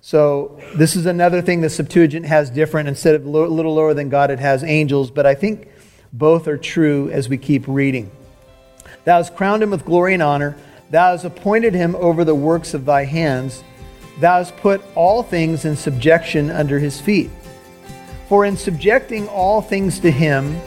So, 0.00 0.60
this 0.74 0.96
is 0.96 1.06
another 1.06 1.42
thing 1.42 1.60
the 1.60 1.70
Septuagint 1.70 2.26
has 2.26 2.50
different. 2.50 2.88
Instead 2.88 3.14
of 3.14 3.24
a 3.24 3.28
little 3.30 3.76
lower 3.76 3.94
than 3.94 4.08
God, 4.08 4.32
it 4.32 4.40
has 4.40 4.64
angels. 4.64 5.12
But 5.12 5.26
I 5.26 5.36
think 5.36 5.68
both 6.12 6.48
are 6.48 6.58
true 6.58 7.08
as 7.12 7.28
we 7.28 7.38
keep 7.38 7.68
reading. 7.68 8.10
Thou 9.04 9.18
hast 9.18 9.36
crowned 9.36 9.62
him 9.62 9.70
with 9.70 9.84
glory 9.84 10.12
and 10.12 10.24
honor. 10.24 10.56
Thou 10.90 11.12
hast 11.12 11.24
appointed 11.24 11.72
him 11.72 11.94
over 11.94 12.24
the 12.24 12.34
works 12.34 12.74
of 12.74 12.84
thy 12.84 13.04
hands. 13.04 13.62
Thou 14.18 14.38
hast 14.38 14.56
put 14.56 14.82
all 14.94 15.22
things 15.22 15.64
in 15.64 15.76
subjection 15.76 16.50
under 16.50 16.78
his 16.78 17.00
feet. 17.00 17.30
For 18.28 18.44
in 18.44 18.56
subjecting 18.56 19.28
all 19.28 19.62
things 19.62 19.98
to 20.00 20.10
him, 20.10 20.60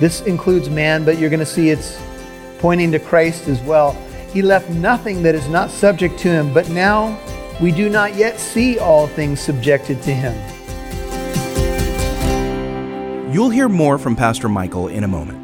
this 0.00 0.22
includes 0.22 0.68
man, 0.68 1.04
but 1.04 1.18
you're 1.18 1.30
going 1.30 1.40
to 1.40 1.46
see 1.46 1.70
it's 1.70 2.00
pointing 2.58 2.90
to 2.92 2.98
Christ 2.98 3.48
as 3.48 3.60
well. 3.62 3.92
He 4.32 4.42
left 4.42 4.68
nothing 4.70 5.22
that 5.22 5.34
is 5.34 5.48
not 5.48 5.70
subject 5.70 6.18
to 6.20 6.28
him, 6.28 6.52
but 6.52 6.68
now 6.70 7.18
we 7.60 7.70
do 7.70 7.88
not 7.88 8.16
yet 8.16 8.40
see 8.40 8.78
all 8.78 9.06
things 9.06 9.38
subjected 9.40 10.02
to 10.02 10.12
him. 10.12 10.34
You'll 13.32 13.50
hear 13.50 13.68
more 13.68 13.98
from 13.98 14.16
Pastor 14.16 14.48
Michael 14.48 14.88
in 14.88 15.04
a 15.04 15.08
moment. 15.08 15.40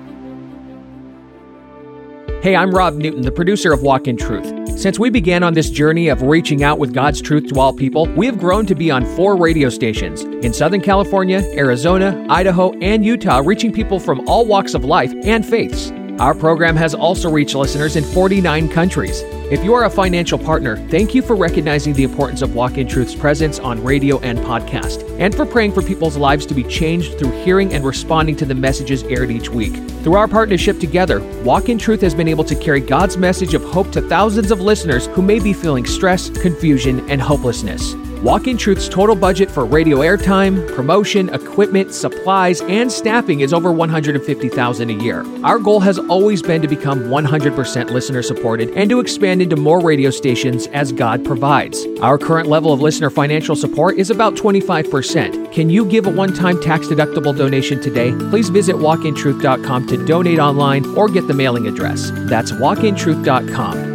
Hey, 2.42 2.56
I'm 2.56 2.70
Rob 2.70 2.94
Newton, 2.94 3.22
the 3.22 3.32
producer 3.32 3.72
of 3.72 3.82
Walk 3.82 4.08
in 4.08 4.16
Truth. 4.16 4.59
Since 4.80 4.98
we 4.98 5.10
began 5.10 5.42
on 5.42 5.52
this 5.52 5.68
journey 5.68 6.08
of 6.08 6.22
reaching 6.22 6.62
out 6.62 6.78
with 6.78 6.94
God's 6.94 7.20
truth 7.20 7.48
to 7.48 7.60
all 7.60 7.70
people, 7.70 8.06
we 8.16 8.24
have 8.24 8.38
grown 8.38 8.64
to 8.64 8.74
be 8.74 8.90
on 8.90 9.04
four 9.14 9.36
radio 9.36 9.68
stations 9.68 10.22
in 10.22 10.54
Southern 10.54 10.80
California, 10.80 11.40
Arizona, 11.54 12.24
Idaho, 12.30 12.72
and 12.78 13.04
Utah, 13.04 13.42
reaching 13.44 13.74
people 13.74 14.00
from 14.00 14.26
all 14.26 14.46
walks 14.46 14.72
of 14.72 14.82
life 14.82 15.12
and 15.22 15.44
faiths. 15.44 15.90
Our 16.18 16.34
program 16.34 16.76
has 16.76 16.94
also 16.94 17.28
reached 17.30 17.54
listeners 17.54 17.96
in 17.96 18.04
49 18.04 18.70
countries. 18.70 19.22
If 19.50 19.64
you 19.64 19.74
are 19.74 19.86
a 19.86 19.90
financial 19.90 20.38
partner, 20.38 20.76
thank 20.90 21.12
you 21.12 21.22
for 21.22 21.34
recognizing 21.34 21.92
the 21.92 22.04
importance 22.04 22.40
of 22.40 22.54
Walk 22.54 22.78
in 22.78 22.86
Truth's 22.86 23.16
presence 23.16 23.58
on 23.58 23.82
radio 23.82 24.20
and 24.20 24.38
podcast, 24.38 25.04
and 25.18 25.34
for 25.34 25.44
praying 25.44 25.72
for 25.72 25.82
people's 25.82 26.16
lives 26.16 26.46
to 26.46 26.54
be 26.54 26.62
changed 26.62 27.18
through 27.18 27.32
hearing 27.42 27.74
and 27.74 27.84
responding 27.84 28.36
to 28.36 28.44
the 28.44 28.54
messages 28.54 29.02
aired 29.02 29.32
each 29.32 29.48
week. 29.48 29.74
Through 30.04 30.14
our 30.14 30.28
partnership 30.28 30.78
together, 30.78 31.18
Walk 31.42 31.68
in 31.68 31.78
Truth 31.78 32.00
has 32.02 32.14
been 32.14 32.28
able 32.28 32.44
to 32.44 32.54
carry 32.54 32.80
God's 32.80 33.16
message 33.16 33.54
of 33.54 33.64
hope 33.64 33.90
to 33.90 34.02
thousands 34.02 34.52
of 34.52 34.60
listeners 34.60 35.08
who 35.08 35.20
may 35.20 35.40
be 35.40 35.52
feeling 35.52 35.84
stress, 35.84 36.30
confusion, 36.30 37.10
and 37.10 37.20
hopelessness. 37.20 37.96
Walk 38.22 38.46
in 38.46 38.58
Truth's 38.58 38.86
total 38.86 39.16
budget 39.16 39.50
for 39.50 39.64
radio 39.64 39.98
airtime, 39.98 40.70
promotion, 40.76 41.30
equipment, 41.30 41.94
supplies, 41.94 42.60
and 42.62 42.92
staffing 42.92 43.40
is 43.40 43.54
over 43.54 43.72
150,000 43.72 44.90
a 44.90 44.92
year. 44.92 45.24
Our 45.42 45.58
goal 45.58 45.80
has 45.80 45.98
always 45.98 46.42
been 46.42 46.60
to 46.60 46.68
become 46.68 47.04
100% 47.04 47.90
listener 47.90 48.22
supported 48.22 48.68
and 48.72 48.90
to 48.90 49.00
expand 49.00 49.40
into 49.40 49.56
more 49.56 49.80
radio 49.80 50.10
stations 50.10 50.66
as 50.68 50.92
God 50.92 51.24
provides. 51.24 51.86
Our 52.02 52.18
current 52.18 52.46
level 52.46 52.74
of 52.74 52.82
listener 52.82 53.08
financial 53.08 53.56
support 53.56 53.96
is 53.96 54.10
about 54.10 54.34
25%. 54.34 55.50
Can 55.50 55.70
you 55.70 55.86
give 55.86 56.06
a 56.06 56.10
one-time 56.10 56.60
tax-deductible 56.60 57.38
donation 57.38 57.80
today? 57.80 58.12
Please 58.28 58.50
visit 58.50 58.76
walkintruth.com 58.76 59.86
to 59.86 60.06
donate 60.06 60.38
online 60.38 60.84
or 60.94 61.08
get 61.08 61.26
the 61.26 61.32
mailing 61.32 61.66
address. 61.66 62.10
That's 62.28 62.52
walkintruth.com. 62.52 63.89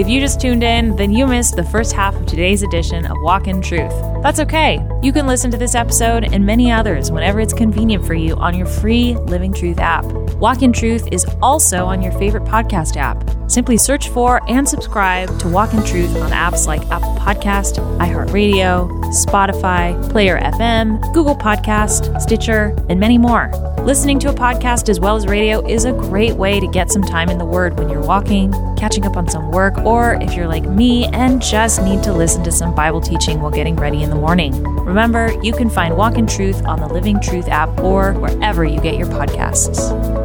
If 0.00 0.08
you 0.08 0.18
just 0.18 0.40
tuned 0.40 0.62
in, 0.62 0.96
then 0.96 1.12
you 1.12 1.26
missed 1.26 1.56
the 1.56 1.62
first 1.62 1.92
half 1.92 2.14
of 2.14 2.24
today's 2.24 2.62
edition 2.62 3.04
of 3.04 3.18
Walk 3.20 3.46
in 3.46 3.60
Truth. 3.60 3.92
That's 4.22 4.40
okay. 4.40 4.82
You 5.02 5.12
can 5.12 5.26
listen 5.26 5.50
to 5.50 5.58
this 5.58 5.74
episode 5.74 6.24
and 6.32 6.46
many 6.46 6.72
others 6.72 7.12
whenever 7.12 7.38
it's 7.38 7.52
convenient 7.52 8.06
for 8.06 8.14
you 8.14 8.34
on 8.36 8.56
your 8.56 8.66
free 8.66 9.14
Living 9.16 9.52
Truth 9.52 9.78
app. 9.78 10.06
Walk 10.36 10.62
in 10.62 10.72
Truth 10.72 11.08
is 11.12 11.26
also 11.42 11.84
on 11.84 12.00
your 12.00 12.12
favorite 12.12 12.44
podcast 12.44 12.96
app. 12.96 13.39
Simply 13.50 13.76
search 13.76 14.10
for 14.10 14.40
and 14.48 14.68
subscribe 14.68 15.36
to 15.40 15.48
Walk 15.48 15.74
in 15.74 15.82
Truth 15.84 16.16
on 16.18 16.30
apps 16.30 16.68
like 16.68 16.82
Apple 16.88 17.16
Podcast, 17.16 17.84
iHeartRadio, 17.98 18.88
Spotify, 19.12 20.08
Player 20.08 20.38
FM, 20.38 21.00
Google 21.12 21.34
Podcast, 21.34 22.20
Stitcher, 22.20 22.76
and 22.88 23.00
many 23.00 23.18
more. 23.18 23.50
Listening 23.80 24.20
to 24.20 24.28
a 24.28 24.32
podcast 24.32 24.88
as 24.88 25.00
well 25.00 25.16
as 25.16 25.26
radio 25.26 25.66
is 25.66 25.84
a 25.84 25.90
great 25.90 26.34
way 26.34 26.60
to 26.60 26.68
get 26.68 26.92
some 26.92 27.02
time 27.02 27.28
in 27.28 27.38
the 27.38 27.44
Word 27.44 27.76
when 27.76 27.88
you're 27.88 28.06
walking, 28.06 28.52
catching 28.76 29.04
up 29.04 29.16
on 29.16 29.28
some 29.28 29.50
work, 29.50 29.76
or 29.78 30.14
if 30.22 30.34
you're 30.34 30.46
like 30.46 30.62
me 30.62 31.06
and 31.06 31.42
just 31.42 31.82
need 31.82 32.04
to 32.04 32.12
listen 32.12 32.44
to 32.44 32.52
some 32.52 32.72
Bible 32.72 33.00
teaching 33.00 33.40
while 33.40 33.50
getting 33.50 33.74
ready 33.74 34.04
in 34.04 34.10
the 34.10 34.16
morning. 34.16 34.62
Remember, 34.84 35.32
you 35.42 35.52
can 35.52 35.68
find 35.68 35.96
Walk 35.96 36.16
in 36.16 36.28
Truth 36.28 36.64
on 36.66 36.78
the 36.78 36.86
Living 36.86 37.20
Truth 37.20 37.48
app 37.48 37.80
or 37.80 38.12
wherever 38.12 38.64
you 38.64 38.80
get 38.80 38.94
your 38.94 39.08
podcasts. 39.08 40.19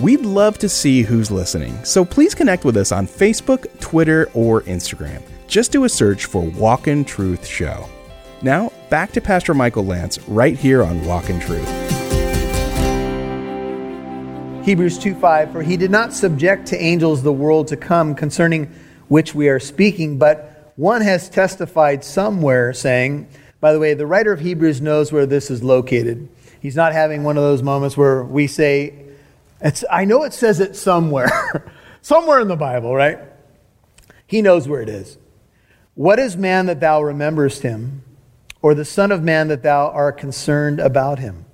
We'd 0.00 0.22
love 0.22 0.56
to 0.60 0.68
see 0.70 1.02
who's 1.02 1.30
listening, 1.30 1.84
so 1.84 2.06
please 2.06 2.34
connect 2.34 2.64
with 2.64 2.78
us 2.78 2.90
on 2.90 3.06
Facebook, 3.06 3.66
Twitter, 3.80 4.30
or 4.32 4.62
Instagram. 4.62 5.20
Just 5.46 5.72
do 5.72 5.84
a 5.84 5.90
search 5.90 6.24
for 6.24 6.40
Walk 6.40 6.88
in 6.88 7.04
Truth 7.04 7.46
Show. 7.46 7.86
Now, 8.40 8.72
back 8.88 9.12
to 9.12 9.20
Pastor 9.20 9.52
Michael 9.52 9.84
Lance 9.84 10.18
right 10.26 10.58
here 10.58 10.82
on 10.82 11.04
Walk 11.04 11.28
in 11.28 11.38
Truth. 11.38 11.68
Hebrews 14.64 14.98
2 14.98 15.14
5, 15.16 15.52
for 15.52 15.62
he 15.62 15.76
did 15.76 15.90
not 15.90 16.14
subject 16.14 16.64
to 16.68 16.82
angels 16.82 17.22
the 17.22 17.30
world 17.30 17.68
to 17.68 17.76
come 17.76 18.14
concerning 18.14 18.72
which 19.08 19.34
we 19.34 19.50
are 19.50 19.60
speaking, 19.60 20.16
but 20.16 20.72
one 20.76 21.02
has 21.02 21.28
testified 21.28 22.04
somewhere 22.04 22.72
saying, 22.72 23.28
by 23.60 23.74
the 23.74 23.78
way, 23.78 23.92
the 23.92 24.06
writer 24.06 24.32
of 24.32 24.40
Hebrews 24.40 24.80
knows 24.80 25.12
where 25.12 25.26
this 25.26 25.50
is 25.50 25.62
located. 25.62 26.26
He's 26.58 26.74
not 26.76 26.94
having 26.94 27.22
one 27.22 27.36
of 27.36 27.42
those 27.42 27.62
moments 27.62 27.98
where 27.98 28.24
we 28.24 28.46
say, 28.46 29.08
it's, 29.60 29.84
I 29.90 30.04
know 30.04 30.24
it 30.24 30.32
says 30.32 30.60
it 30.60 30.76
somewhere, 30.76 31.70
somewhere 32.02 32.40
in 32.40 32.48
the 32.48 32.56
Bible, 32.56 32.94
right? 32.94 33.18
He 34.26 34.42
knows 34.42 34.68
where 34.68 34.80
it 34.80 34.88
is. 34.88 35.18
What 35.94 36.18
is 36.18 36.36
man 36.36 36.66
that 36.66 36.80
thou 36.80 37.02
rememberest 37.02 37.62
him, 37.62 38.02
or 38.62 38.74
the 38.74 38.84
Son 38.84 39.10
of 39.12 39.22
Man 39.22 39.48
that 39.48 39.62
thou 39.62 39.88
art 39.88 40.18
concerned 40.18 40.80
about 40.80 41.18
him? 41.18 41.44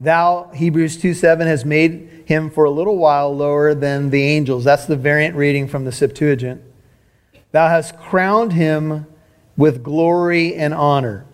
Thou, 0.00 0.50
Hebrews 0.54 0.96
2 0.98 1.14
7, 1.14 1.46
has 1.46 1.64
made 1.64 2.24
him 2.26 2.50
for 2.50 2.64
a 2.64 2.70
little 2.70 2.98
while 2.98 3.34
lower 3.34 3.74
than 3.74 4.10
the 4.10 4.22
angels. 4.22 4.64
That's 4.64 4.86
the 4.86 4.96
variant 4.96 5.36
reading 5.36 5.68
from 5.68 5.84
the 5.84 5.92
Septuagint. 5.92 6.60
Thou 7.52 7.68
hast 7.68 7.96
crowned 7.96 8.52
him 8.52 9.06
with 9.56 9.82
glory 9.82 10.54
and 10.54 10.74
honor. 10.74 11.26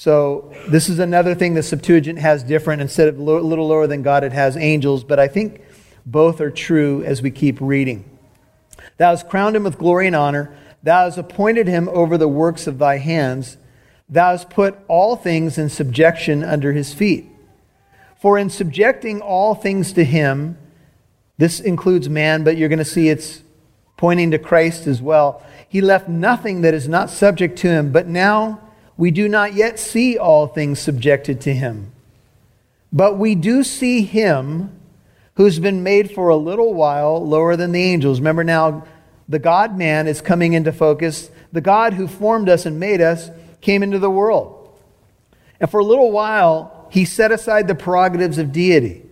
So, 0.00 0.52
this 0.68 0.88
is 0.88 1.00
another 1.00 1.34
thing 1.34 1.54
the 1.54 1.62
Septuagint 1.64 2.20
has 2.20 2.44
different. 2.44 2.80
Instead 2.80 3.08
of 3.08 3.18
a 3.18 3.20
little 3.20 3.66
lower 3.66 3.88
than 3.88 4.02
God, 4.02 4.22
it 4.22 4.30
has 4.30 4.56
angels. 4.56 5.02
But 5.02 5.18
I 5.18 5.26
think 5.26 5.60
Both 6.06 6.40
are 6.40 6.52
true 6.52 7.02
as 7.02 7.20
we 7.20 7.32
keep 7.32 7.60
reading. 7.60 8.08
Thou 8.96 9.10
hast 9.10 9.28
crowned 9.28 9.56
him 9.56 9.64
with 9.64 9.76
glory 9.76 10.06
and 10.06 10.14
honor. 10.14 10.56
Thou 10.84 11.06
hast 11.06 11.18
appointed 11.18 11.66
him 11.66 11.88
over 11.88 12.16
the 12.16 12.28
works 12.28 12.68
of 12.68 12.78
thy 12.78 12.98
hands. 12.98 13.56
Thou 14.08 14.30
hast 14.30 14.50
put 14.50 14.78
all 14.86 15.16
things 15.16 15.58
in 15.58 15.68
subjection 15.68 16.44
under 16.44 16.72
his 16.72 16.94
feet. 16.94 17.28
For 18.20 18.38
in 18.38 18.50
subjecting 18.50 19.20
all 19.20 19.56
things 19.56 19.92
to 19.94 20.04
him, 20.04 20.56
this 21.38 21.58
includes 21.58 22.08
man, 22.08 22.44
but 22.44 22.56
you're 22.56 22.68
going 22.68 22.78
to 22.78 22.84
see 22.84 23.08
it's 23.08 23.42
pointing 23.96 24.30
to 24.30 24.38
Christ 24.38 24.86
as 24.86 25.02
well. 25.02 25.42
He 25.68 25.80
left 25.80 26.08
nothing 26.08 26.60
that 26.60 26.72
is 26.72 26.86
not 26.86 27.10
subject 27.10 27.58
to 27.58 27.68
him, 27.68 27.90
but 27.90 28.06
now 28.06 28.60
we 28.98 29.12
do 29.12 29.28
not 29.28 29.54
yet 29.54 29.78
see 29.78 30.18
all 30.18 30.48
things 30.48 30.80
subjected 30.80 31.40
to 31.42 31.54
him. 31.54 31.92
But 32.92 33.16
we 33.16 33.34
do 33.34 33.62
see 33.62 34.02
him 34.02 34.72
who's 35.36 35.60
been 35.60 35.84
made 35.84 36.10
for 36.10 36.28
a 36.28 36.36
little 36.36 36.74
while 36.74 37.24
lower 37.24 37.54
than 37.54 37.70
the 37.70 37.82
angels. 37.82 38.18
Remember 38.18 38.42
now, 38.42 38.84
the 39.28 39.38
God 39.38 39.78
man 39.78 40.08
is 40.08 40.20
coming 40.20 40.52
into 40.52 40.72
focus. 40.72 41.30
The 41.52 41.60
God 41.60 41.94
who 41.94 42.08
formed 42.08 42.48
us 42.48 42.66
and 42.66 42.80
made 42.80 43.00
us 43.00 43.30
came 43.60 43.84
into 43.84 44.00
the 44.00 44.10
world. 44.10 44.76
And 45.60 45.70
for 45.70 45.78
a 45.78 45.84
little 45.84 46.10
while, 46.10 46.88
he 46.90 47.04
set 47.04 47.30
aside 47.30 47.68
the 47.68 47.76
prerogatives 47.76 48.38
of 48.38 48.50
deity. 48.50 49.04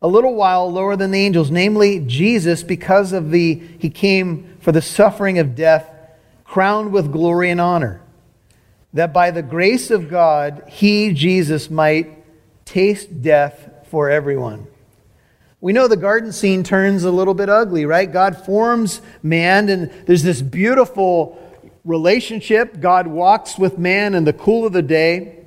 A 0.00 0.08
little 0.08 0.34
while 0.34 0.72
lower 0.72 0.96
than 0.96 1.10
the 1.10 1.18
angels, 1.18 1.50
namely 1.50 2.00
Jesus, 2.00 2.62
because 2.62 3.12
of 3.12 3.30
the 3.30 3.60
he 3.78 3.90
came 3.90 4.56
for 4.60 4.72
the 4.72 4.80
suffering 4.80 5.38
of 5.38 5.54
death, 5.54 5.90
crowned 6.44 6.92
with 6.92 7.12
glory 7.12 7.50
and 7.50 7.60
honor. 7.60 8.00
That 8.94 9.12
by 9.12 9.30
the 9.30 9.42
grace 9.42 9.90
of 9.90 10.08
God, 10.08 10.64
he, 10.68 11.12
Jesus, 11.12 11.70
might 11.70 12.24
taste 12.64 13.22
death 13.22 13.86
for 13.90 14.10
everyone. 14.10 14.66
We 15.60 15.72
know 15.72 15.88
the 15.88 15.96
garden 15.96 16.32
scene 16.32 16.62
turns 16.62 17.04
a 17.04 17.10
little 17.10 17.34
bit 17.34 17.48
ugly, 17.48 17.84
right? 17.84 18.10
God 18.10 18.44
forms 18.44 19.00
man, 19.22 19.68
and 19.68 19.90
there's 20.06 20.22
this 20.22 20.40
beautiful 20.40 21.36
relationship. 21.84 22.80
God 22.80 23.06
walks 23.06 23.58
with 23.58 23.76
man 23.76 24.14
in 24.14 24.24
the 24.24 24.32
cool 24.32 24.66
of 24.66 24.72
the 24.72 24.82
day. 24.82 25.44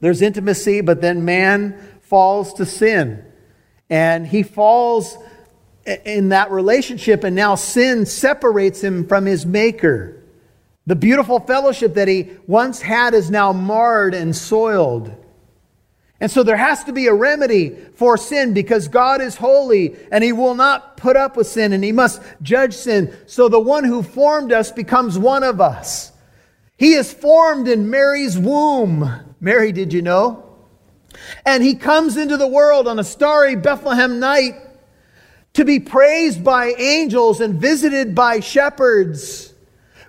There's 0.00 0.22
intimacy, 0.22 0.80
but 0.80 1.00
then 1.00 1.24
man 1.24 1.78
falls 2.02 2.54
to 2.54 2.66
sin. 2.66 3.24
And 3.88 4.26
he 4.26 4.42
falls 4.42 5.16
in 5.86 6.30
that 6.30 6.50
relationship, 6.50 7.22
and 7.22 7.36
now 7.36 7.54
sin 7.54 8.06
separates 8.06 8.82
him 8.82 9.06
from 9.06 9.26
his 9.26 9.46
maker. 9.46 10.23
The 10.86 10.96
beautiful 10.96 11.40
fellowship 11.40 11.94
that 11.94 12.08
he 12.08 12.30
once 12.46 12.82
had 12.82 13.14
is 13.14 13.30
now 13.30 13.52
marred 13.52 14.14
and 14.14 14.36
soiled. 14.36 15.14
And 16.20 16.30
so 16.30 16.42
there 16.42 16.56
has 16.56 16.84
to 16.84 16.92
be 16.92 17.06
a 17.06 17.14
remedy 17.14 17.70
for 17.94 18.16
sin 18.16 18.54
because 18.54 18.88
God 18.88 19.20
is 19.20 19.36
holy 19.36 19.96
and 20.12 20.22
he 20.22 20.32
will 20.32 20.54
not 20.54 20.96
put 20.96 21.16
up 21.16 21.36
with 21.36 21.46
sin 21.46 21.72
and 21.72 21.82
he 21.82 21.92
must 21.92 22.22
judge 22.42 22.74
sin. 22.74 23.14
So 23.26 23.48
the 23.48 23.60
one 23.60 23.84
who 23.84 24.02
formed 24.02 24.52
us 24.52 24.70
becomes 24.70 25.18
one 25.18 25.42
of 25.42 25.60
us. 25.60 26.12
He 26.76 26.94
is 26.94 27.12
formed 27.12 27.68
in 27.68 27.90
Mary's 27.90 28.38
womb. 28.38 29.10
Mary, 29.40 29.72
did 29.72 29.92
you 29.92 30.02
know? 30.02 30.44
And 31.46 31.62
he 31.62 31.74
comes 31.74 32.16
into 32.16 32.36
the 32.36 32.48
world 32.48 32.88
on 32.88 32.98
a 32.98 33.04
starry 33.04 33.56
Bethlehem 33.56 34.18
night 34.18 34.54
to 35.54 35.64
be 35.64 35.80
praised 35.80 36.42
by 36.42 36.74
angels 36.78 37.40
and 37.40 37.54
visited 37.60 38.14
by 38.14 38.40
shepherds. 38.40 39.53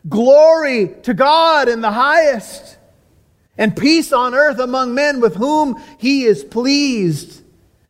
Glory 0.08 0.90
to 1.04 1.14
God 1.14 1.68
in 1.68 1.82
the 1.82 1.92
highest 1.92 2.78
and 3.58 3.76
peace 3.76 4.12
on 4.12 4.34
earth 4.34 4.60
among 4.60 4.94
men 4.94 5.20
with 5.20 5.36
whom 5.36 5.82
he 5.98 6.26
is 6.26 6.44
pleased. 6.44 7.42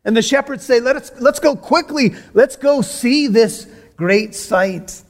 And 0.04 0.16
the 0.16 0.22
shepherds 0.22 0.64
say, 0.64 0.80
Let 0.80 0.96
us, 0.96 1.12
let's 1.20 1.40
go 1.40 1.56
quickly. 1.56 2.16
Let's 2.34 2.56
go 2.56 2.82
see 2.82 3.28
this 3.28 3.68
great 3.98 4.36
sight. 4.36 5.02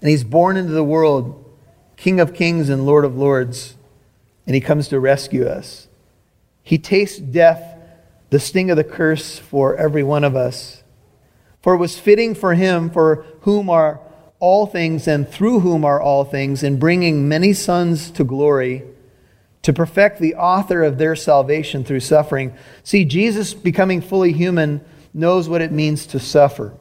And 0.00 0.10
he's 0.10 0.24
born 0.24 0.56
into 0.56 0.72
the 0.72 0.84
world, 0.84 1.40
King 1.96 2.20
of 2.20 2.34
kings 2.34 2.68
and 2.68 2.84
Lord 2.84 3.04
of 3.04 3.16
lords. 3.16 3.76
And 4.46 4.54
he 4.54 4.60
comes 4.60 4.88
to 4.88 5.00
rescue 5.00 5.46
us. 5.46 5.88
He 6.62 6.76
tastes 6.76 7.18
death, 7.18 7.78
the 8.30 8.40
sting 8.40 8.70
of 8.70 8.76
the 8.76 8.84
curse 8.84 9.38
for 9.38 9.76
every 9.76 10.02
one 10.02 10.24
of 10.24 10.34
us. 10.34 10.82
For 11.62 11.74
it 11.74 11.78
was 11.78 11.98
fitting 11.98 12.34
for 12.34 12.54
him, 12.54 12.90
for 12.90 13.24
whom 13.42 13.70
are 13.70 14.00
all 14.44 14.66
things 14.66 15.08
and 15.08 15.26
through 15.26 15.60
whom 15.60 15.86
are 15.86 15.98
all 15.98 16.22
things, 16.22 16.62
in 16.62 16.78
bringing 16.78 17.26
many 17.26 17.54
sons 17.54 18.10
to 18.10 18.22
glory 18.22 18.82
to 19.62 19.72
perfect 19.72 20.20
the 20.20 20.34
author 20.34 20.82
of 20.82 20.98
their 20.98 21.16
salvation 21.16 21.82
through 21.82 22.00
suffering. 22.00 22.54
See, 22.82 23.06
Jesus, 23.06 23.54
becoming 23.54 24.02
fully 24.02 24.34
human, 24.34 24.84
knows 25.14 25.48
what 25.48 25.62
it 25.62 25.72
means 25.72 26.08
to 26.08 26.20
suffer. 26.20 26.74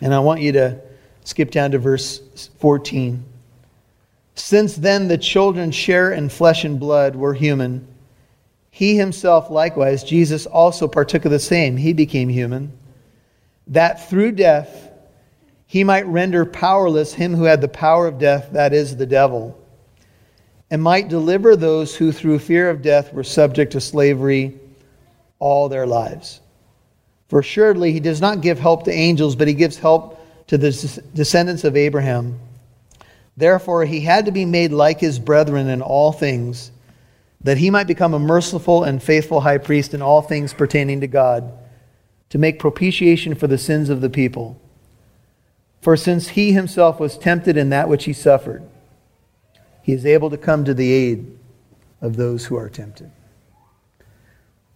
And 0.00 0.12
I 0.12 0.18
want 0.18 0.40
you 0.40 0.50
to 0.54 0.80
skip 1.22 1.52
down 1.52 1.70
to 1.70 1.78
verse 1.78 2.18
14. 2.58 3.24
Since 4.34 4.74
then 4.74 5.06
the 5.06 5.18
children 5.18 5.70
share 5.70 6.10
in 6.10 6.30
flesh 6.30 6.64
and 6.64 6.80
blood 6.80 7.14
were 7.14 7.32
human, 7.32 7.86
he 8.72 8.96
himself 8.96 9.50
likewise, 9.50 10.02
Jesus, 10.02 10.46
also 10.46 10.88
partook 10.88 11.24
of 11.24 11.30
the 11.30 11.38
same. 11.38 11.76
He 11.76 11.92
became 11.92 12.28
human, 12.28 12.76
that 13.68 14.10
through 14.10 14.32
death 14.32 14.89
he 15.70 15.84
might 15.84 16.06
render 16.06 16.44
powerless 16.44 17.14
him 17.14 17.34
who 17.34 17.44
had 17.44 17.60
the 17.60 17.68
power 17.68 18.06
of 18.06 18.18
death, 18.18 18.50
that 18.52 18.72
is, 18.72 18.96
the 18.96 19.06
devil 19.06 19.56
and 20.70 20.80
might 20.80 21.08
deliver 21.08 21.56
those 21.56 21.96
who 21.96 22.12
through 22.12 22.38
fear 22.38 22.70
of 22.70 22.82
death 22.82 23.12
were 23.12 23.24
subject 23.24 23.72
to 23.72 23.80
slavery 23.80 24.56
all 25.38 25.68
their 25.68 25.86
lives. 25.86 26.40
For 27.28 27.40
assuredly, 27.40 27.92
he 27.92 28.00
does 28.00 28.20
not 28.20 28.40
give 28.40 28.58
help 28.58 28.84
to 28.84 28.92
angels, 28.92 29.34
but 29.34 29.48
he 29.48 29.54
gives 29.54 29.78
help 29.78 30.18
to 30.46 30.56
the 30.56 31.02
descendants 31.14 31.64
of 31.64 31.76
Abraham. 31.76 32.38
Therefore, 33.36 33.84
he 33.84 34.00
had 34.00 34.26
to 34.26 34.32
be 34.32 34.44
made 34.44 34.72
like 34.72 35.00
his 35.00 35.18
brethren 35.18 35.68
in 35.68 35.82
all 35.82 36.12
things, 36.12 36.70
that 37.40 37.58
he 37.58 37.70
might 37.70 37.86
become 37.86 38.14
a 38.14 38.18
merciful 38.18 38.84
and 38.84 39.02
faithful 39.02 39.40
high 39.40 39.58
priest 39.58 39.94
in 39.94 40.02
all 40.02 40.22
things 40.22 40.52
pertaining 40.52 41.00
to 41.00 41.06
God, 41.06 41.52
to 42.28 42.38
make 42.38 42.58
propitiation 42.58 43.34
for 43.34 43.46
the 43.46 43.58
sins 43.58 43.88
of 43.88 44.00
the 44.00 44.10
people. 44.10 44.60
For 45.80 45.96
since 45.96 46.28
he 46.28 46.52
himself 46.52 47.00
was 47.00 47.16
tempted 47.16 47.56
in 47.56 47.70
that 47.70 47.88
which 47.88 48.04
he 48.04 48.12
suffered, 48.12 48.62
he 49.82 49.92
is 49.92 50.04
able 50.04 50.30
to 50.30 50.36
come 50.36 50.64
to 50.64 50.74
the 50.74 50.92
aid 50.92 51.38
of 52.00 52.16
those 52.16 52.46
who 52.46 52.56
are 52.56 52.68
tempted. 52.68 53.10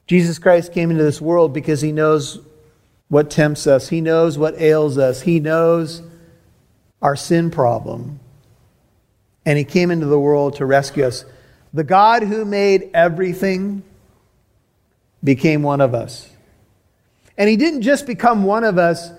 Jesus 0.07 0.39
Christ 0.39 0.73
came 0.73 0.91
into 0.91 1.03
this 1.03 1.21
world 1.21 1.53
because 1.53 1.81
he 1.81 1.93
knows 1.93 2.41
what 3.09 3.31
tempts 3.31 3.67
us, 3.67 3.89
he 3.89 4.01
knows 4.01 4.39
what 4.39 4.61
ails 4.61 4.99
us, 4.99 5.23
he 5.23 5.41
knows 5.41 6.03
our 7.01 7.17
sin 7.17 7.51
problem. 7.51 8.19
And 9.47 9.59
he 9.59 9.65
came 9.65 9.91
into 9.91 10.07
the 10.07 10.19
world 10.19 10.57
to 10.57 10.67
rescue 10.67 11.05
us. 11.05 11.25
The 11.75 11.85
God 11.85 12.23
who 12.23 12.45
made 12.45 12.91
everything 12.95 13.83
became 15.23 15.63
one 15.63 15.81
of 15.81 15.95
us. 15.95 16.31
And 17.37 17.49
he 17.49 17.57
didn't 17.57 17.83
just 17.83 18.07
become 18.07 18.45
one 18.45 18.65
of 18.65 18.79
us, 18.79 19.11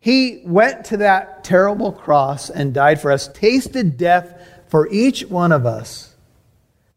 he 0.00 0.42
went 0.44 0.84
to 0.86 0.98
that 0.98 1.44
terrible 1.44 1.92
cross 1.92 2.50
and 2.50 2.72
died 2.72 3.00
for 3.00 3.10
us, 3.10 3.28
tasted 3.28 3.96
death 3.96 4.40
for 4.68 4.88
each 4.90 5.22
one 5.26 5.52
of 5.52 5.66
us 5.66 6.14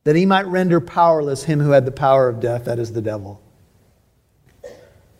that 0.03 0.15
he 0.15 0.25
might 0.25 0.47
render 0.47 0.79
powerless 0.79 1.43
him 1.43 1.59
who 1.59 1.71
had 1.71 1.85
the 1.85 1.91
power 1.91 2.29
of 2.29 2.39
death, 2.39 2.65
that 2.65 2.79
is 2.79 2.93
the 2.93 3.01
devil. 3.01 3.41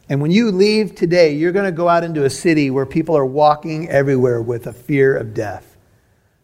And 0.10 0.22
when 0.22 0.32
you 0.32 0.50
leave 0.50 0.96
today, 0.96 1.36
you're 1.36 1.52
going 1.52 1.66
to 1.66 1.72
go 1.72 1.88
out 1.88 2.04
into 2.04 2.26
a 2.26 2.30
city 2.30 2.72
where 2.72 2.86
people 2.88 3.16
are 3.16 3.26
walking 3.26 3.88
everywhere 3.90 4.42
with 4.42 4.66
a 4.66 4.74
fear 4.74 5.16
of 5.16 5.36
death. 5.36 5.78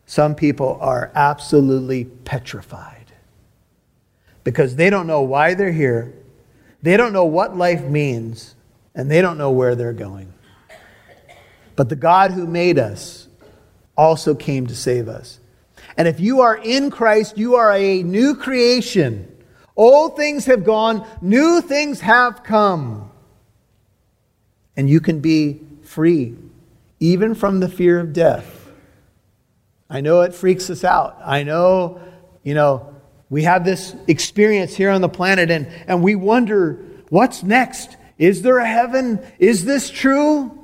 Some 0.06 0.36
people 0.36 0.78
are 0.80 1.12
absolutely 1.16 2.06
petrified 2.06 3.12
because 4.44 4.76
they 4.76 4.92
don't 4.92 5.08
know 5.08 5.22
why 5.22 5.56
they're 5.56 5.72
here, 5.72 6.14
they 6.84 6.96
don't 6.96 7.14
know 7.14 7.26
what 7.26 7.58
life 7.58 7.84
means, 7.84 8.54
and 8.94 9.10
they 9.10 9.20
don't 9.20 9.40
know 9.40 9.50
where 9.50 9.74
they're 9.74 9.92
going. 9.92 10.32
But 11.76 11.90
the 11.90 11.96
God 11.96 12.32
who 12.32 12.48
made 12.48 12.80
us 12.80 13.28
also 13.98 14.36
came 14.36 14.68
to 14.68 14.76
save 14.76 15.08
us. 15.08 15.40
And 15.98 16.08
if 16.08 16.20
you 16.20 16.42
are 16.42 16.58
in 16.58 16.92
Christ, 16.92 17.38
you 17.38 17.56
are 17.56 17.72
a 17.72 18.04
new 18.04 18.36
creation. 18.36 19.32
Old 19.76 20.16
things 20.16 20.46
have 20.46 20.64
gone, 20.64 21.08
new 21.22 21.62
things 21.62 22.02
have 22.02 22.44
come. 22.44 23.12
And 24.78 24.90
you 24.90 25.00
can 25.00 25.20
be 25.20 25.62
free, 25.84 26.36
even 27.00 27.36
from 27.36 27.60
the 27.60 27.70
fear 27.70 28.00
of 28.00 28.14
death. 28.14 28.70
I 29.90 30.02
know 30.02 30.22
it 30.22 30.34
freaks 30.34 30.70
us 30.70 30.84
out. 30.84 31.18
I 31.24 31.44
know, 31.44 32.02
you 32.44 32.54
know, 32.54 32.94
we 33.30 33.44
have 33.44 33.64
this 33.64 33.96
experience 34.08 34.76
here 34.76 34.90
on 34.90 35.02
the 35.02 35.10
planet 35.10 35.52
and, 35.52 35.68
and 35.88 36.04
we 36.04 36.16
wonder, 36.16 36.84
what's 37.10 37.44
next? 37.44 37.96
Is 38.18 38.42
there 38.42 38.58
a 38.58 38.68
heaven? 38.68 39.26
Is 39.40 39.66
this 39.66 39.90
true? 39.90 40.55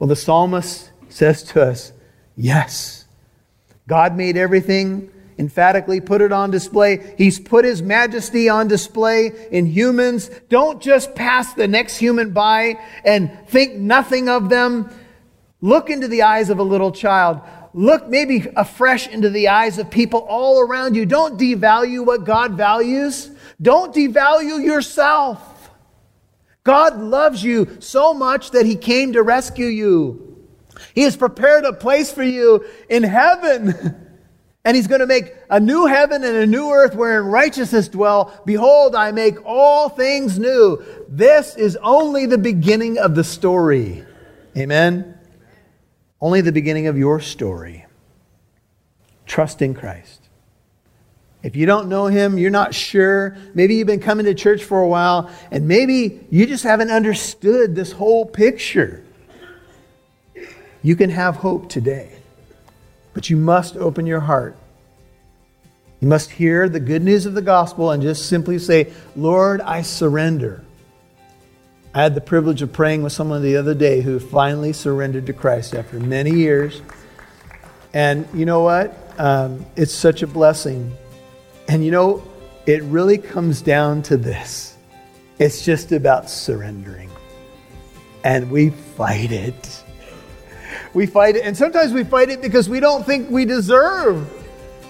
Well, 0.00 0.08
the 0.08 0.16
psalmist 0.16 0.90
says 1.10 1.42
to 1.44 1.62
us, 1.62 1.92
yes. 2.34 3.04
God 3.86 4.16
made 4.16 4.38
everything 4.38 5.10
emphatically 5.38 6.00
put 6.00 6.22
it 6.22 6.32
on 6.32 6.50
display. 6.50 7.14
He's 7.18 7.38
put 7.38 7.66
his 7.66 7.82
majesty 7.82 8.48
on 8.48 8.66
display 8.66 9.48
in 9.50 9.66
humans. 9.66 10.30
Don't 10.48 10.80
just 10.80 11.14
pass 11.14 11.52
the 11.52 11.68
next 11.68 11.98
human 11.98 12.32
by 12.32 12.78
and 13.04 13.30
think 13.48 13.74
nothing 13.74 14.30
of 14.30 14.48
them. 14.48 14.90
Look 15.60 15.90
into 15.90 16.08
the 16.08 16.22
eyes 16.22 16.48
of 16.48 16.58
a 16.58 16.62
little 16.62 16.92
child. 16.92 17.40
Look 17.74 18.08
maybe 18.08 18.46
afresh 18.56 19.06
into 19.06 19.28
the 19.28 19.48
eyes 19.48 19.78
of 19.78 19.90
people 19.90 20.20
all 20.20 20.60
around 20.60 20.94
you. 20.94 21.04
Don't 21.04 21.38
devalue 21.38 22.06
what 22.06 22.24
God 22.24 22.52
values. 22.52 23.30
Don't 23.60 23.94
devalue 23.94 24.64
yourself. 24.64 25.59
God 26.64 26.98
loves 26.98 27.42
you 27.42 27.78
so 27.80 28.12
much 28.12 28.50
that 28.50 28.66
he 28.66 28.76
came 28.76 29.14
to 29.14 29.22
rescue 29.22 29.66
you. 29.66 30.48
He 30.94 31.02
has 31.02 31.16
prepared 31.16 31.64
a 31.64 31.72
place 31.72 32.12
for 32.12 32.22
you 32.22 32.64
in 32.88 33.02
heaven. 33.02 34.06
And 34.64 34.76
he's 34.76 34.86
going 34.86 35.00
to 35.00 35.06
make 35.06 35.34
a 35.48 35.58
new 35.58 35.86
heaven 35.86 36.22
and 36.22 36.36
a 36.36 36.46
new 36.46 36.70
earth 36.70 36.94
wherein 36.94 37.24
righteousness 37.24 37.88
dwell. 37.88 38.38
Behold, 38.44 38.94
I 38.94 39.10
make 39.10 39.36
all 39.46 39.88
things 39.88 40.38
new. 40.38 40.84
This 41.08 41.56
is 41.56 41.76
only 41.76 42.26
the 42.26 42.36
beginning 42.36 42.98
of 42.98 43.14
the 43.14 43.24
story. 43.24 44.04
Amen? 44.56 45.18
Only 46.20 46.42
the 46.42 46.52
beginning 46.52 46.88
of 46.88 46.98
your 46.98 47.20
story. 47.20 47.86
Trust 49.24 49.62
in 49.62 49.72
Christ. 49.72 50.19
If 51.42 51.56
you 51.56 51.64
don't 51.64 51.88
know 51.88 52.06
him, 52.06 52.36
you're 52.36 52.50
not 52.50 52.74
sure. 52.74 53.36
Maybe 53.54 53.76
you've 53.76 53.86
been 53.86 54.00
coming 54.00 54.26
to 54.26 54.34
church 54.34 54.62
for 54.62 54.82
a 54.82 54.88
while, 54.88 55.30
and 55.50 55.66
maybe 55.66 56.20
you 56.30 56.46
just 56.46 56.64
haven't 56.64 56.90
understood 56.90 57.74
this 57.74 57.92
whole 57.92 58.26
picture. 58.26 59.02
You 60.82 60.96
can 60.96 61.10
have 61.10 61.36
hope 61.36 61.68
today, 61.68 62.12
but 63.14 63.30
you 63.30 63.36
must 63.36 63.76
open 63.76 64.06
your 64.06 64.20
heart. 64.20 64.56
You 66.00 66.08
must 66.08 66.30
hear 66.30 66.68
the 66.68 66.80
good 66.80 67.02
news 67.02 67.26
of 67.26 67.34
the 67.34 67.42
gospel 67.42 67.90
and 67.90 68.02
just 68.02 68.28
simply 68.28 68.58
say, 68.58 68.92
Lord, 69.16 69.60
I 69.60 69.82
surrender. 69.82 70.64
I 71.92 72.02
had 72.02 72.14
the 72.14 72.20
privilege 72.20 72.62
of 72.62 72.72
praying 72.72 73.02
with 73.02 73.12
someone 73.12 73.42
the 73.42 73.56
other 73.56 73.74
day 73.74 74.00
who 74.00 74.18
finally 74.18 74.72
surrendered 74.72 75.26
to 75.26 75.32
Christ 75.32 75.74
after 75.74 75.98
many 75.98 76.30
years. 76.30 76.80
And 77.92 78.26
you 78.32 78.46
know 78.46 78.60
what? 78.60 78.96
Um, 79.18 79.66
it's 79.76 79.92
such 79.92 80.22
a 80.22 80.26
blessing. 80.26 80.96
And 81.70 81.84
you 81.84 81.92
know, 81.92 82.20
it 82.66 82.82
really 82.82 83.16
comes 83.16 83.62
down 83.62 84.02
to 84.02 84.16
this 84.16 84.76
it's 85.38 85.64
just 85.64 85.92
about 85.92 86.28
surrendering. 86.28 87.08
And 88.24 88.50
we 88.50 88.70
fight 88.70 89.30
it. 89.30 89.82
We 90.92 91.06
fight 91.06 91.36
it. 91.36 91.44
And 91.44 91.56
sometimes 91.56 91.92
we 91.92 92.02
fight 92.02 92.28
it 92.28 92.42
because 92.42 92.68
we 92.68 92.80
don't 92.80 93.06
think 93.06 93.30
we 93.30 93.44
deserve 93.44 94.28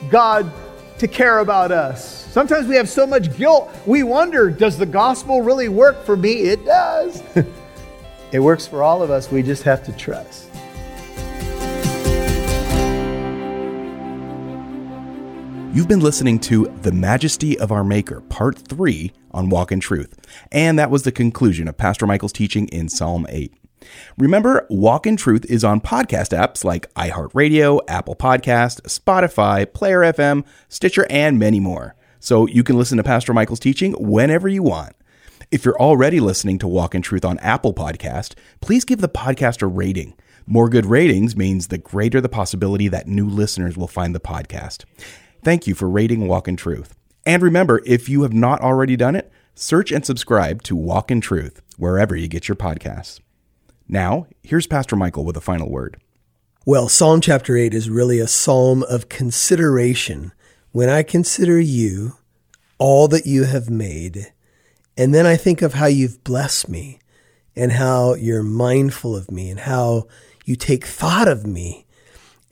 God 0.08 0.50
to 0.98 1.06
care 1.06 1.40
about 1.40 1.70
us. 1.70 2.26
Sometimes 2.32 2.66
we 2.66 2.76
have 2.76 2.88
so 2.88 3.06
much 3.06 3.36
guilt, 3.36 3.70
we 3.86 4.02
wonder, 4.02 4.50
does 4.50 4.78
the 4.78 4.86
gospel 4.86 5.42
really 5.42 5.68
work 5.68 6.02
for 6.04 6.16
me? 6.16 6.32
It 6.32 6.64
does. 6.64 7.22
it 8.32 8.40
works 8.40 8.66
for 8.66 8.82
all 8.82 9.02
of 9.02 9.10
us. 9.10 9.30
We 9.30 9.42
just 9.42 9.64
have 9.64 9.84
to 9.84 9.92
trust. 9.92 10.49
You've 15.72 15.86
been 15.86 16.00
listening 16.00 16.40
to 16.40 16.66
The 16.82 16.90
Majesty 16.90 17.56
of 17.56 17.70
Our 17.70 17.84
Maker, 17.84 18.22
Part 18.22 18.58
3 18.58 19.12
on 19.30 19.50
Walk 19.50 19.70
in 19.70 19.78
Truth. 19.78 20.18
And 20.50 20.76
that 20.80 20.90
was 20.90 21.04
the 21.04 21.12
conclusion 21.12 21.68
of 21.68 21.76
Pastor 21.76 22.08
Michael's 22.08 22.32
teaching 22.32 22.66
in 22.68 22.88
Psalm 22.88 23.24
8. 23.28 23.54
Remember, 24.18 24.66
Walk 24.68 25.06
in 25.06 25.16
Truth 25.16 25.44
is 25.48 25.62
on 25.62 25.80
podcast 25.80 26.36
apps 26.36 26.64
like 26.64 26.92
iHeartRadio, 26.94 27.82
Apple 27.86 28.16
Podcast, 28.16 28.80
Spotify, 28.82 29.72
Player 29.72 30.00
FM, 30.00 30.44
Stitcher, 30.68 31.06
and 31.08 31.38
many 31.38 31.60
more. 31.60 31.94
So 32.18 32.48
you 32.48 32.64
can 32.64 32.76
listen 32.76 32.96
to 32.96 33.04
Pastor 33.04 33.32
Michael's 33.32 33.60
teaching 33.60 33.92
whenever 33.92 34.48
you 34.48 34.64
want. 34.64 34.96
If 35.52 35.64
you're 35.64 35.80
already 35.80 36.18
listening 36.18 36.58
to 36.58 36.68
Walk 36.68 36.96
in 36.96 37.02
Truth 37.02 37.24
on 37.24 37.38
Apple 37.38 37.74
Podcast, 37.74 38.34
please 38.60 38.84
give 38.84 39.00
the 39.00 39.08
podcast 39.08 39.62
a 39.62 39.68
rating. 39.68 40.14
More 40.48 40.68
good 40.68 40.86
ratings 40.86 41.36
means 41.36 41.68
the 41.68 41.78
greater 41.78 42.20
the 42.20 42.28
possibility 42.28 42.88
that 42.88 43.06
new 43.06 43.28
listeners 43.28 43.76
will 43.76 43.86
find 43.86 44.16
the 44.16 44.20
podcast. 44.20 44.84
Thank 45.42 45.66
you 45.66 45.74
for 45.74 45.88
rating 45.88 46.28
Walk 46.28 46.48
in 46.48 46.56
Truth. 46.56 46.94
And 47.24 47.42
remember, 47.42 47.80
if 47.86 48.10
you 48.10 48.22
have 48.22 48.34
not 48.34 48.60
already 48.60 48.94
done 48.94 49.16
it, 49.16 49.32
search 49.54 49.90
and 49.90 50.04
subscribe 50.04 50.62
to 50.64 50.76
Walk 50.76 51.10
in 51.10 51.22
Truth 51.22 51.62
wherever 51.78 52.14
you 52.14 52.28
get 52.28 52.46
your 52.46 52.56
podcasts. 52.56 53.20
Now, 53.88 54.26
here's 54.42 54.66
Pastor 54.66 54.96
Michael 54.96 55.24
with 55.24 55.38
a 55.38 55.40
final 55.40 55.70
word. 55.70 55.96
Well, 56.66 56.90
Psalm 56.90 57.22
chapter 57.22 57.56
8 57.56 57.72
is 57.72 57.88
really 57.88 58.18
a 58.18 58.28
psalm 58.28 58.82
of 58.82 59.08
consideration. 59.08 60.32
When 60.72 60.90
I 60.90 61.02
consider 61.02 61.58
you, 61.58 62.18
all 62.76 63.08
that 63.08 63.24
you 63.24 63.44
have 63.44 63.70
made, 63.70 64.32
and 64.96 65.14
then 65.14 65.24
I 65.24 65.36
think 65.36 65.62
of 65.62 65.74
how 65.74 65.86
you've 65.86 66.22
blessed 66.22 66.68
me 66.68 66.98
and 67.56 67.72
how 67.72 68.12
you're 68.14 68.42
mindful 68.42 69.16
of 69.16 69.30
me 69.30 69.48
and 69.48 69.60
how 69.60 70.06
you 70.44 70.54
take 70.54 70.84
thought 70.84 71.28
of 71.28 71.46
me. 71.46 71.86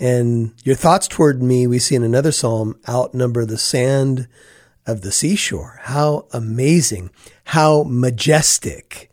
And 0.00 0.54
your 0.64 0.76
thoughts 0.76 1.08
toward 1.08 1.42
me, 1.42 1.66
we 1.66 1.78
see 1.78 1.94
in 1.94 2.04
another 2.04 2.32
psalm, 2.32 2.78
outnumber 2.88 3.44
the 3.44 3.58
sand 3.58 4.28
of 4.87 5.02
the 5.02 5.12
seashore. 5.12 5.80
How 5.82 6.26
amazing, 6.32 7.11
how 7.44 7.84
majestic 7.84 9.11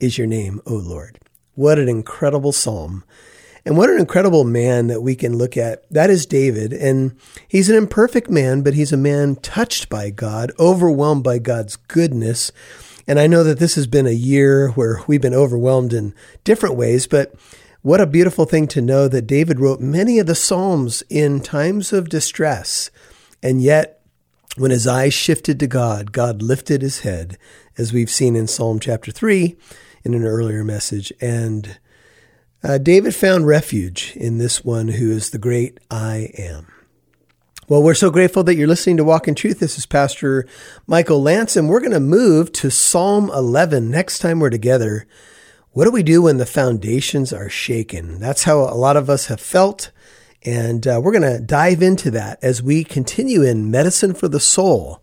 is 0.00 0.18
your 0.18 0.26
name, 0.26 0.60
O 0.66 0.74
Lord. 0.74 1.18
What 1.54 1.78
an 1.78 1.88
incredible 1.88 2.52
psalm. 2.52 3.04
And 3.66 3.78
what 3.78 3.88
an 3.88 3.98
incredible 3.98 4.44
man 4.44 4.88
that 4.88 5.00
we 5.00 5.14
can 5.14 5.38
look 5.38 5.56
at. 5.56 5.88
That 5.90 6.10
is 6.10 6.26
David. 6.26 6.72
And 6.72 7.16
he's 7.48 7.70
an 7.70 7.76
imperfect 7.76 8.28
man, 8.28 8.62
but 8.62 8.74
he's 8.74 8.92
a 8.92 8.98
man 8.98 9.36
touched 9.36 9.88
by 9.88 10.10
God, 10.10 10.52
overwhelmed 10.58 11.24
by 11.24 11.38
God's 11.38 11.76
goodness. 11.76 12.52
And 13.06 13.18
I 13.18 13.26
know 13.26 13.42
that 13.44 13.58
this 13.58 13.74
has 13.76 13.86
been 13.86 14.06
a 14.06 14.12
year 14.12 14.70
where 14.70 15.00
we've 15.06 15.22
been 15.22 15.34
overwhelmed 15.34 15.92
in 15.92 16.14
different 16.42 16.76
ways, 16.76 17.06
but 17.06 17.34
what 17.84 18.00
a 18.00 18.06
beautiful 18.06 18.46
thing 18.46 18.66
to 18.66 18.80
know 18.80 19.08
that 19.08 19.26
David 19.26 19.60
wrote 19.60 19.78
many 19.78 20.18
of 20.18 20.26
the 20.26 20.34
Psalms 20.34 21.02
in 21.10 21.42
times 21.42 21.92
of 21.92 22.08
distress. 22.08 22.90
And 23.42 23.60
yet, 23.60 24.00
when 24.56 24.70
his 24.70 24.86
eyes 24.86 25.12
shifted 25.12 25.60
to 25.60 25.66
God, 25.66 26.10
God 26.10 26.40
lifted 26.40 26.80
his 26.80 27.00
head, 27.00 27.36
as 27.76 27.92
we've 27.92 28.08
seen 28.08 28.36
in 28.36 28.46
Psalm 28.46 28.80
chapter 28.80 29.12
3 29.12 29.54
in 30.02 30.14
an 30.14 30.24
earlier 30.24 30.64
message. 30.64 31.12
And 31.20 31.78
uh, 32.62 32.78
David 32.78 33.14
found 33.14 33.46
refuge 33.46 34.14
in 34.16 34.38
this 34.38 34.64
one 34.64 34.88
who 34.88 35.10
is 35.10 35.28
the 35.28 35.38
great 35.38 35.78
I 35.90 36.30
am. 36.38 36.66
Well, 37.68 37.82
we're 37.82 37.92
so 37.92 38.10
grateful 38.10 38.44
that 38.44 38.54
you're 38.54 38.66
listening 38.66 38.96
to 38.96 39.04
Walk 39.04 39.28
in 39.28 39.34
Truth. 39.34 39.60
This 39.60 39.76
is 39.76 39.84
Pastor 39.84 40.46
Michael 40.86 41.20
Lance, 41.20 41.54
and 41.54 41.68
we're 41.68 41.80
going 41.80 41.92
to 41.92 42.00
move 42.00 42.50
to 42.52 42.70
Psalm 42.70 43.30
11 43.30 43.90
next 43.90 44.20
time 44.20 44.40
we're 44.40 44.48
together. 44.48 45.06
What 45.74 45.86
do 45.86 45.90
we 45.90 46.04
do 46.04 46.22
when 46.22 46.36
the 46.36 46.46
foundations 46.46 47.32
are 47.32 47.48
shaken? 47.48 48.20
That's 48.20 48.44
how 48.44 48.60
a 48.60 48.78
lot 48.78 48.96
of 48.96 49.10
us 49.10 49.26
have 49.26 49.40
felt. 49.40 49.90
And 50.44 50.86
uh, 50.86 51.00
we're 51.02 51.10
going 51.10 51.22
to 51.22 51.44
dive 51.44 51.82
into 51.82 52.12
that 52.12 52.38
as 52.42 52.62
we 52.62 52.84
continue 52.84 53.42
in 53.42 53.72
Medicine 53.72 54.14
for 54.14 54.28
the 54.28 54.38
Soul 54.38 55.02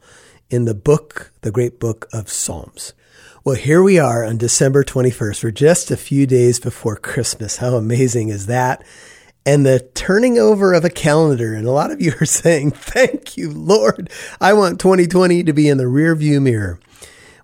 in 0.50 0.64
the 0.64 0.74
book, 0.74 1.34
the 1.42 1.52
great 1.52 1.78
book 1.78 2.08
of 2.14 2.30
Psalms. 2.30 2.94
Well, 3.44 3.58
here 3.58 3.84
we 3.84 4.00
are 4.00 4.24
on 4.24 4.38
December 4.38 4.86
21st. 4.86 5.44
We're 5.44 5.52
just 5.52 5.92
a 5.92 5.98
few 5.98 6.26
days 6.26 6.58
before 6.58 6.96
Christmas. 6.96 7.58
How 7.58 7.76
amazing 7.76 8.30
is 8.30 8.46
that? 8.46 8.82
And 9.46 9.66
the 9.66 9.82
turning 9.94 10.40
over 10.40 10.72
of 10.72 10.86
a 10.86 10.90
calendar. 10.90 11.54
And 11.54 11.68
a 11.68 11.72
lot 11.72 11.92
of 11.92 12.02
you 12.02 12.14
are 12.22 12.26
saying, 12.26 12.72
Thank 12.72 13.36
you, 13.36 13.52
Lord. 13.52 14.10
I 14.40 14.54
want 14.54 14.80
2020 14.80 15.44
to 15.44 15.52
be 15.52 15.68
in 15.68 15.78
the 15.78 15.90
rear 15.90 16.16
view 16.16 16.40
mirror. 16.40 16.80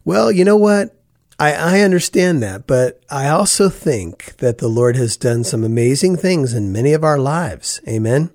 Well, 0.05 0.31
you 0.31 0.45
know 0.45 0.55
what? 0.55 0.96
I, 1.39 1.53
I 1.53 1.79
understand 1.81 2.41
that, 2.41 2.65
but 2.65 3.01
I 3.09 3.29
also 3.29 3.69
think 3.69 4.37
that 4.37 4.57
the 4.57 4.67
Lord 4.67 4.95
has 4.95 5.17
done 5.17 5.43
some 5.43 5.63
amazing 5.63 6.17
things 6.17 6.53
in 6.53 6.71
many 6.71 6.93
of 6.93 7.03
our 7.03 7.19
lives. 7.19 7.79
Amen. 7.87 8.31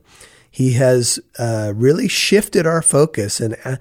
He 0.50 0.74
has 0.74 1.18
uh, 1.38 1.72
really 1.74 2.06
shifted 2.06 2.66
our 2.66 2.82
focus 2.82 3.40
and 3.40 3.56
uh, 3.64 3.76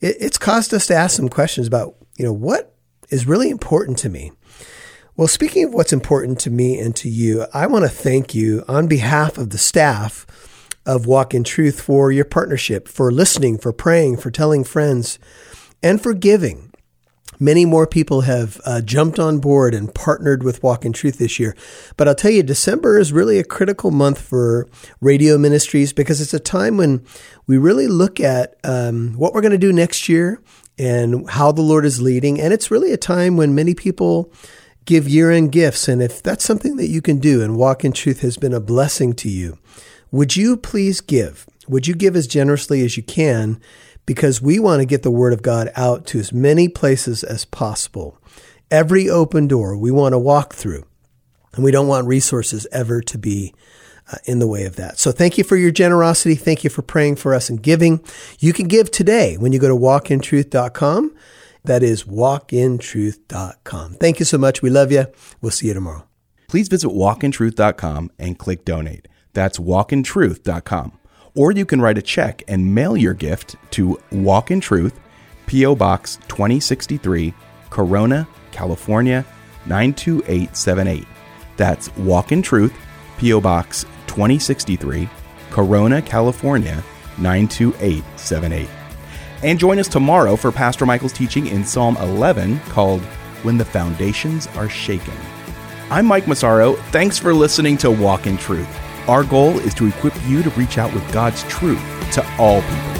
it, 0.00 0.16
it's 0.18 0.38
caused 0.38 0.74
us 0.74 0.86
to 0.88 0.94
ask 0.94 1.16
some 1.16 1.28
questions 1.28 1.66
about, 1.66 1.94
you 2.16 2.24
know, 2.24 2.32
what 2.32 2.74
is 3.10 3.26
really 3.26 3.50
important 3.50 3.98
to 3.98 4.08
me. 4.08 4.32
Well, 5.16 5.28
speaking 5.28 5.64
of 5.64 5.74
what's 5.74 5.92
important 5.92 6.40
to 6.40 6.50
me 6.50 6.78
and 6.78 6.94
to 6.96 7.08
you, 7.08 7.46
I 7.54 7.66
want 7.66 7.84
to 7.84 7.88
thank 7.88 8.34
you 8.34 8.64
on 8.68 8.86
behalf 8.86 9.38
of 9.38 9.50
the 9.50 9.58
staff 9.58 10.26
of 10.84 11.06
Walk 11.06 11.34
in 11.34 11.42
Truth 11.42 11.80
for 11.80 12.12
your 12.12 12.24
partnership, 12.24 12.86
for 12.88 13.10
listening, 13.10 13.58
for 13.58 13.72
praying, 13.72 14.18
for 14.18 14.30
telling 14.30 14.62
friends, 14.62 15.18
and 15.82 16.02
for 16.02 16.14
giving. 16.14 16.72
Many 17.38 17.64
more 17.64 17.86
people 17.86 18.22
have 18.22 18.60
uh, 18.64 18.80
jumped 18.80 19.18
on 19.18 19.38
board 19.38 19.74
and 19.74 19.94
partnered 19.94 20.42
with 20.42 20.62
Walk 20.62 20.84
in 20.84 20.92
Truth 20.92 21.18
this 21.18 21.38
year. 21.38 21.56
But 21.96 22.08
I'll 22.08 22.14
tell 22.14 22.30
you, 22.30 22.42
December 22.42 22.98
is 22.98 23.12
really 23.12 23.38
a 23.38 23.44
critical 23.44 23.90
month 23.90 24.20
for 24.20 24.68
radio 25.00 25.36
ministries 25.38 25.92
because 25.92 26.20
it's 26.20 26.34
a 26.34 26.40
time 26.40 26.76
when 26.76 27.04
we 27.46 27.58
really 27.58 27.86
look 27.86 28.20
at 28.20 28.56
um, 28.64 29.14
what 29.14 29.34
we're 29.34 29.42
going 29.42 29.52
to 29.52 29.58
do 29.58 29.72
next 29.72 30.08
year 30.08 30.40
and 30.78 31.28
how 31.30 31.52
the 31.52 31.62
Lord 31.62 31.84
is 31.84 32.00
leading. 32.00 32.40
And 32.40 32.52
it's 32.52 32.70
really 32.70 32.92
a 32.92 32.98
time 32.98 33.36
when 33.36 33.54
many 33.54 33.74
people 33.74 34.32
give 34.84 35.08
year 35.08 35.30
end 35.30 35.52
gifts. 35.52 35.88
And 35.88 36.00
if 36.00 36.22
that's 36.22 36.44
something 36.44 36.76
that 36.76 36.88
you 36.88 37.02
can 37.02 37.18
do 37.18 37.42
and 37.42 37.56
walk 37.56 37.84
in 37.84 37.92
truth 37.92 38.20
has 38.20 38.36
been 38.36 38.54
a 38.54 38.60
blessing 38.60 39.12
to 39.14 39.28
you, 39.28 39.58
would 40.10 40.36
you 40.36 40.56
please 40.56 41.00
give? 41.00 41.46
would 41.68 41.86
you 41.86 41.94
give 41.94 42.16
as 42.16 42.26
generously 42.26 42.84
as 42.84 42.96
you 42.96 43.02
can? 43.02 43.60
Because 44.06 44.40
we 44.40 44.58
want 44.58 44.80
to 44.80 44.86
get 44.86 45.02
the 45.02 45.10
word 45.10 45.32
of 45.32 45.42
God 45.42 45.70
out 45.76 46.06
to 46.06 46.18
as 46.18 46.32
many 46.32 46.68
places 46.68 47.22
as 47.24 47.44
possible. 47.44 48.18
Every 48.70 49.10
open 49.10 49.48
door 49.48 49.76
we 49.76 49.90
want 49.90 50.12
to 50.12 50.18
walk 50.18 50.54
through. 50.54 50.84
And 51.54 51.64
we 51.64 51.72
don't 51.72 51.88
want 51.88 52.06
resources 52.06 52.66
ever 52.70 53.00
to 53.02 53.18
be 53.18 53.54
uh, 54.12 54.16
in 54.24 54.38
the 54.38 54.46
way 54.46 54.64
of 54.64 54.76
that. 54.76 54.98
So 54.98 55.10
thank 55.10 55.38
you 55.38 55.44
for 55.44 55.56
your 55.56 55.70
generosity. 55.70 56.34
Thank 56.34 56.62
you 56.64 56.70
for 56.70 56.82
praying 56.82 57.16
for 57.16 57.34
us 57.34 57.50
and 57.50 57.62
giving. 57.62 58.04
You 58.38 58.52
can 58.52 58.68
give 58.68 58.90
today 58.90 59.36
when 59.36 59.52
you 59.52 59.58
go 59.58 59.68
to 59.68 59.74
walkintruth.com. 59.74 61.16
That 61.64 61.82
is 61.82 62.04
walkintruth.com. 62.04 63.94
Thank 63.94 64.18
you 64.20 64.24
so 64.24 64.38
much. 64.38 64.62
We 64.62 64.70
love 64.70 64.92
you. 64.92 65.06
We'll 65.40 65.50
see 65.50 65.66
you 65.66 65.74
tomorrow. 65.74 66.06
Please 66.48 66.68
visit 66.68 66.88
walkintruth.com 66.88 68.12
and 68.18 68.38
click 68.38 68.64
donate. 68.64 69.08
That's 69.32 69.58
walkintruth.com. 69.58 70.98
Or 71.36 71.52
you 71.52 71.66
can 71.66 71.82
write 71.82 71.98
a 71.98 72.02
check 72.02 72.42
and 72.48 72.74
mail 72.74 72.96
your 72.96 73.12
gift 73.12 73.56
to 73.72 74.00
Walk 74.10 74.50
in 74.50 74.58
Truth, 74.58 74.98
P.O. 75.46 75.76
Box 75.76 76.16
2063, 76.28 77.34
Corona, 77.68 78.26
California 78.52 79.24
92878. 79.66 81.06
That's 81.58 81.94
Walk 81.96 82.32
in 82.32 82.40
Truth, 82.40 82.74
P.O. 83.18 83.42
Box 83.42 83.84
2063, 84.06 85.08
Corona, 85.50 86.00
California 86.00 86.82
92878. 87.18 88.68
And 89.42 89.58
join 89.58 89.78
us 89.78 89.88
tomorrow 89.88 90.36
for 90.36 90.50
Pastor 90.50 90.86
Michael's 90.86 91.12
teaching 91.12 91.48
in 91.48 91.66
Psalm 91.66 91.98
11 91.98 92.58
called 92.70 93.02
When 93.42 93.58
the 93.58 93.64
Foundations 93.66 94.46
Are 94.56 94.70
Shaken. 94.70 95.14
I'm 95.90 96.06
Mike 96.06 96.26
Massaro. 96.26 96.76
Thanks 96.90 97.18
for 97.18 97.34
listening 97.34 97.76
to 97.78 97.90
Walk 97.90 98.26
in 98.26 98.38
Truth. 98.38 98.85
Our 99.08 99.22
goal 99.22 99.60
is 99.60 99.72
to 99.74 99.86
equip 99.86 100.14
you 100.26 100.42
to 100.42 100.50
reach 100.50 100.78
out 100.78 100.92
with 100.92 101.12
God's 101.12 101.44
truth 101.44 101.80
to 102.14 102.26
all 102.38 102.60
people. 102.60 102.95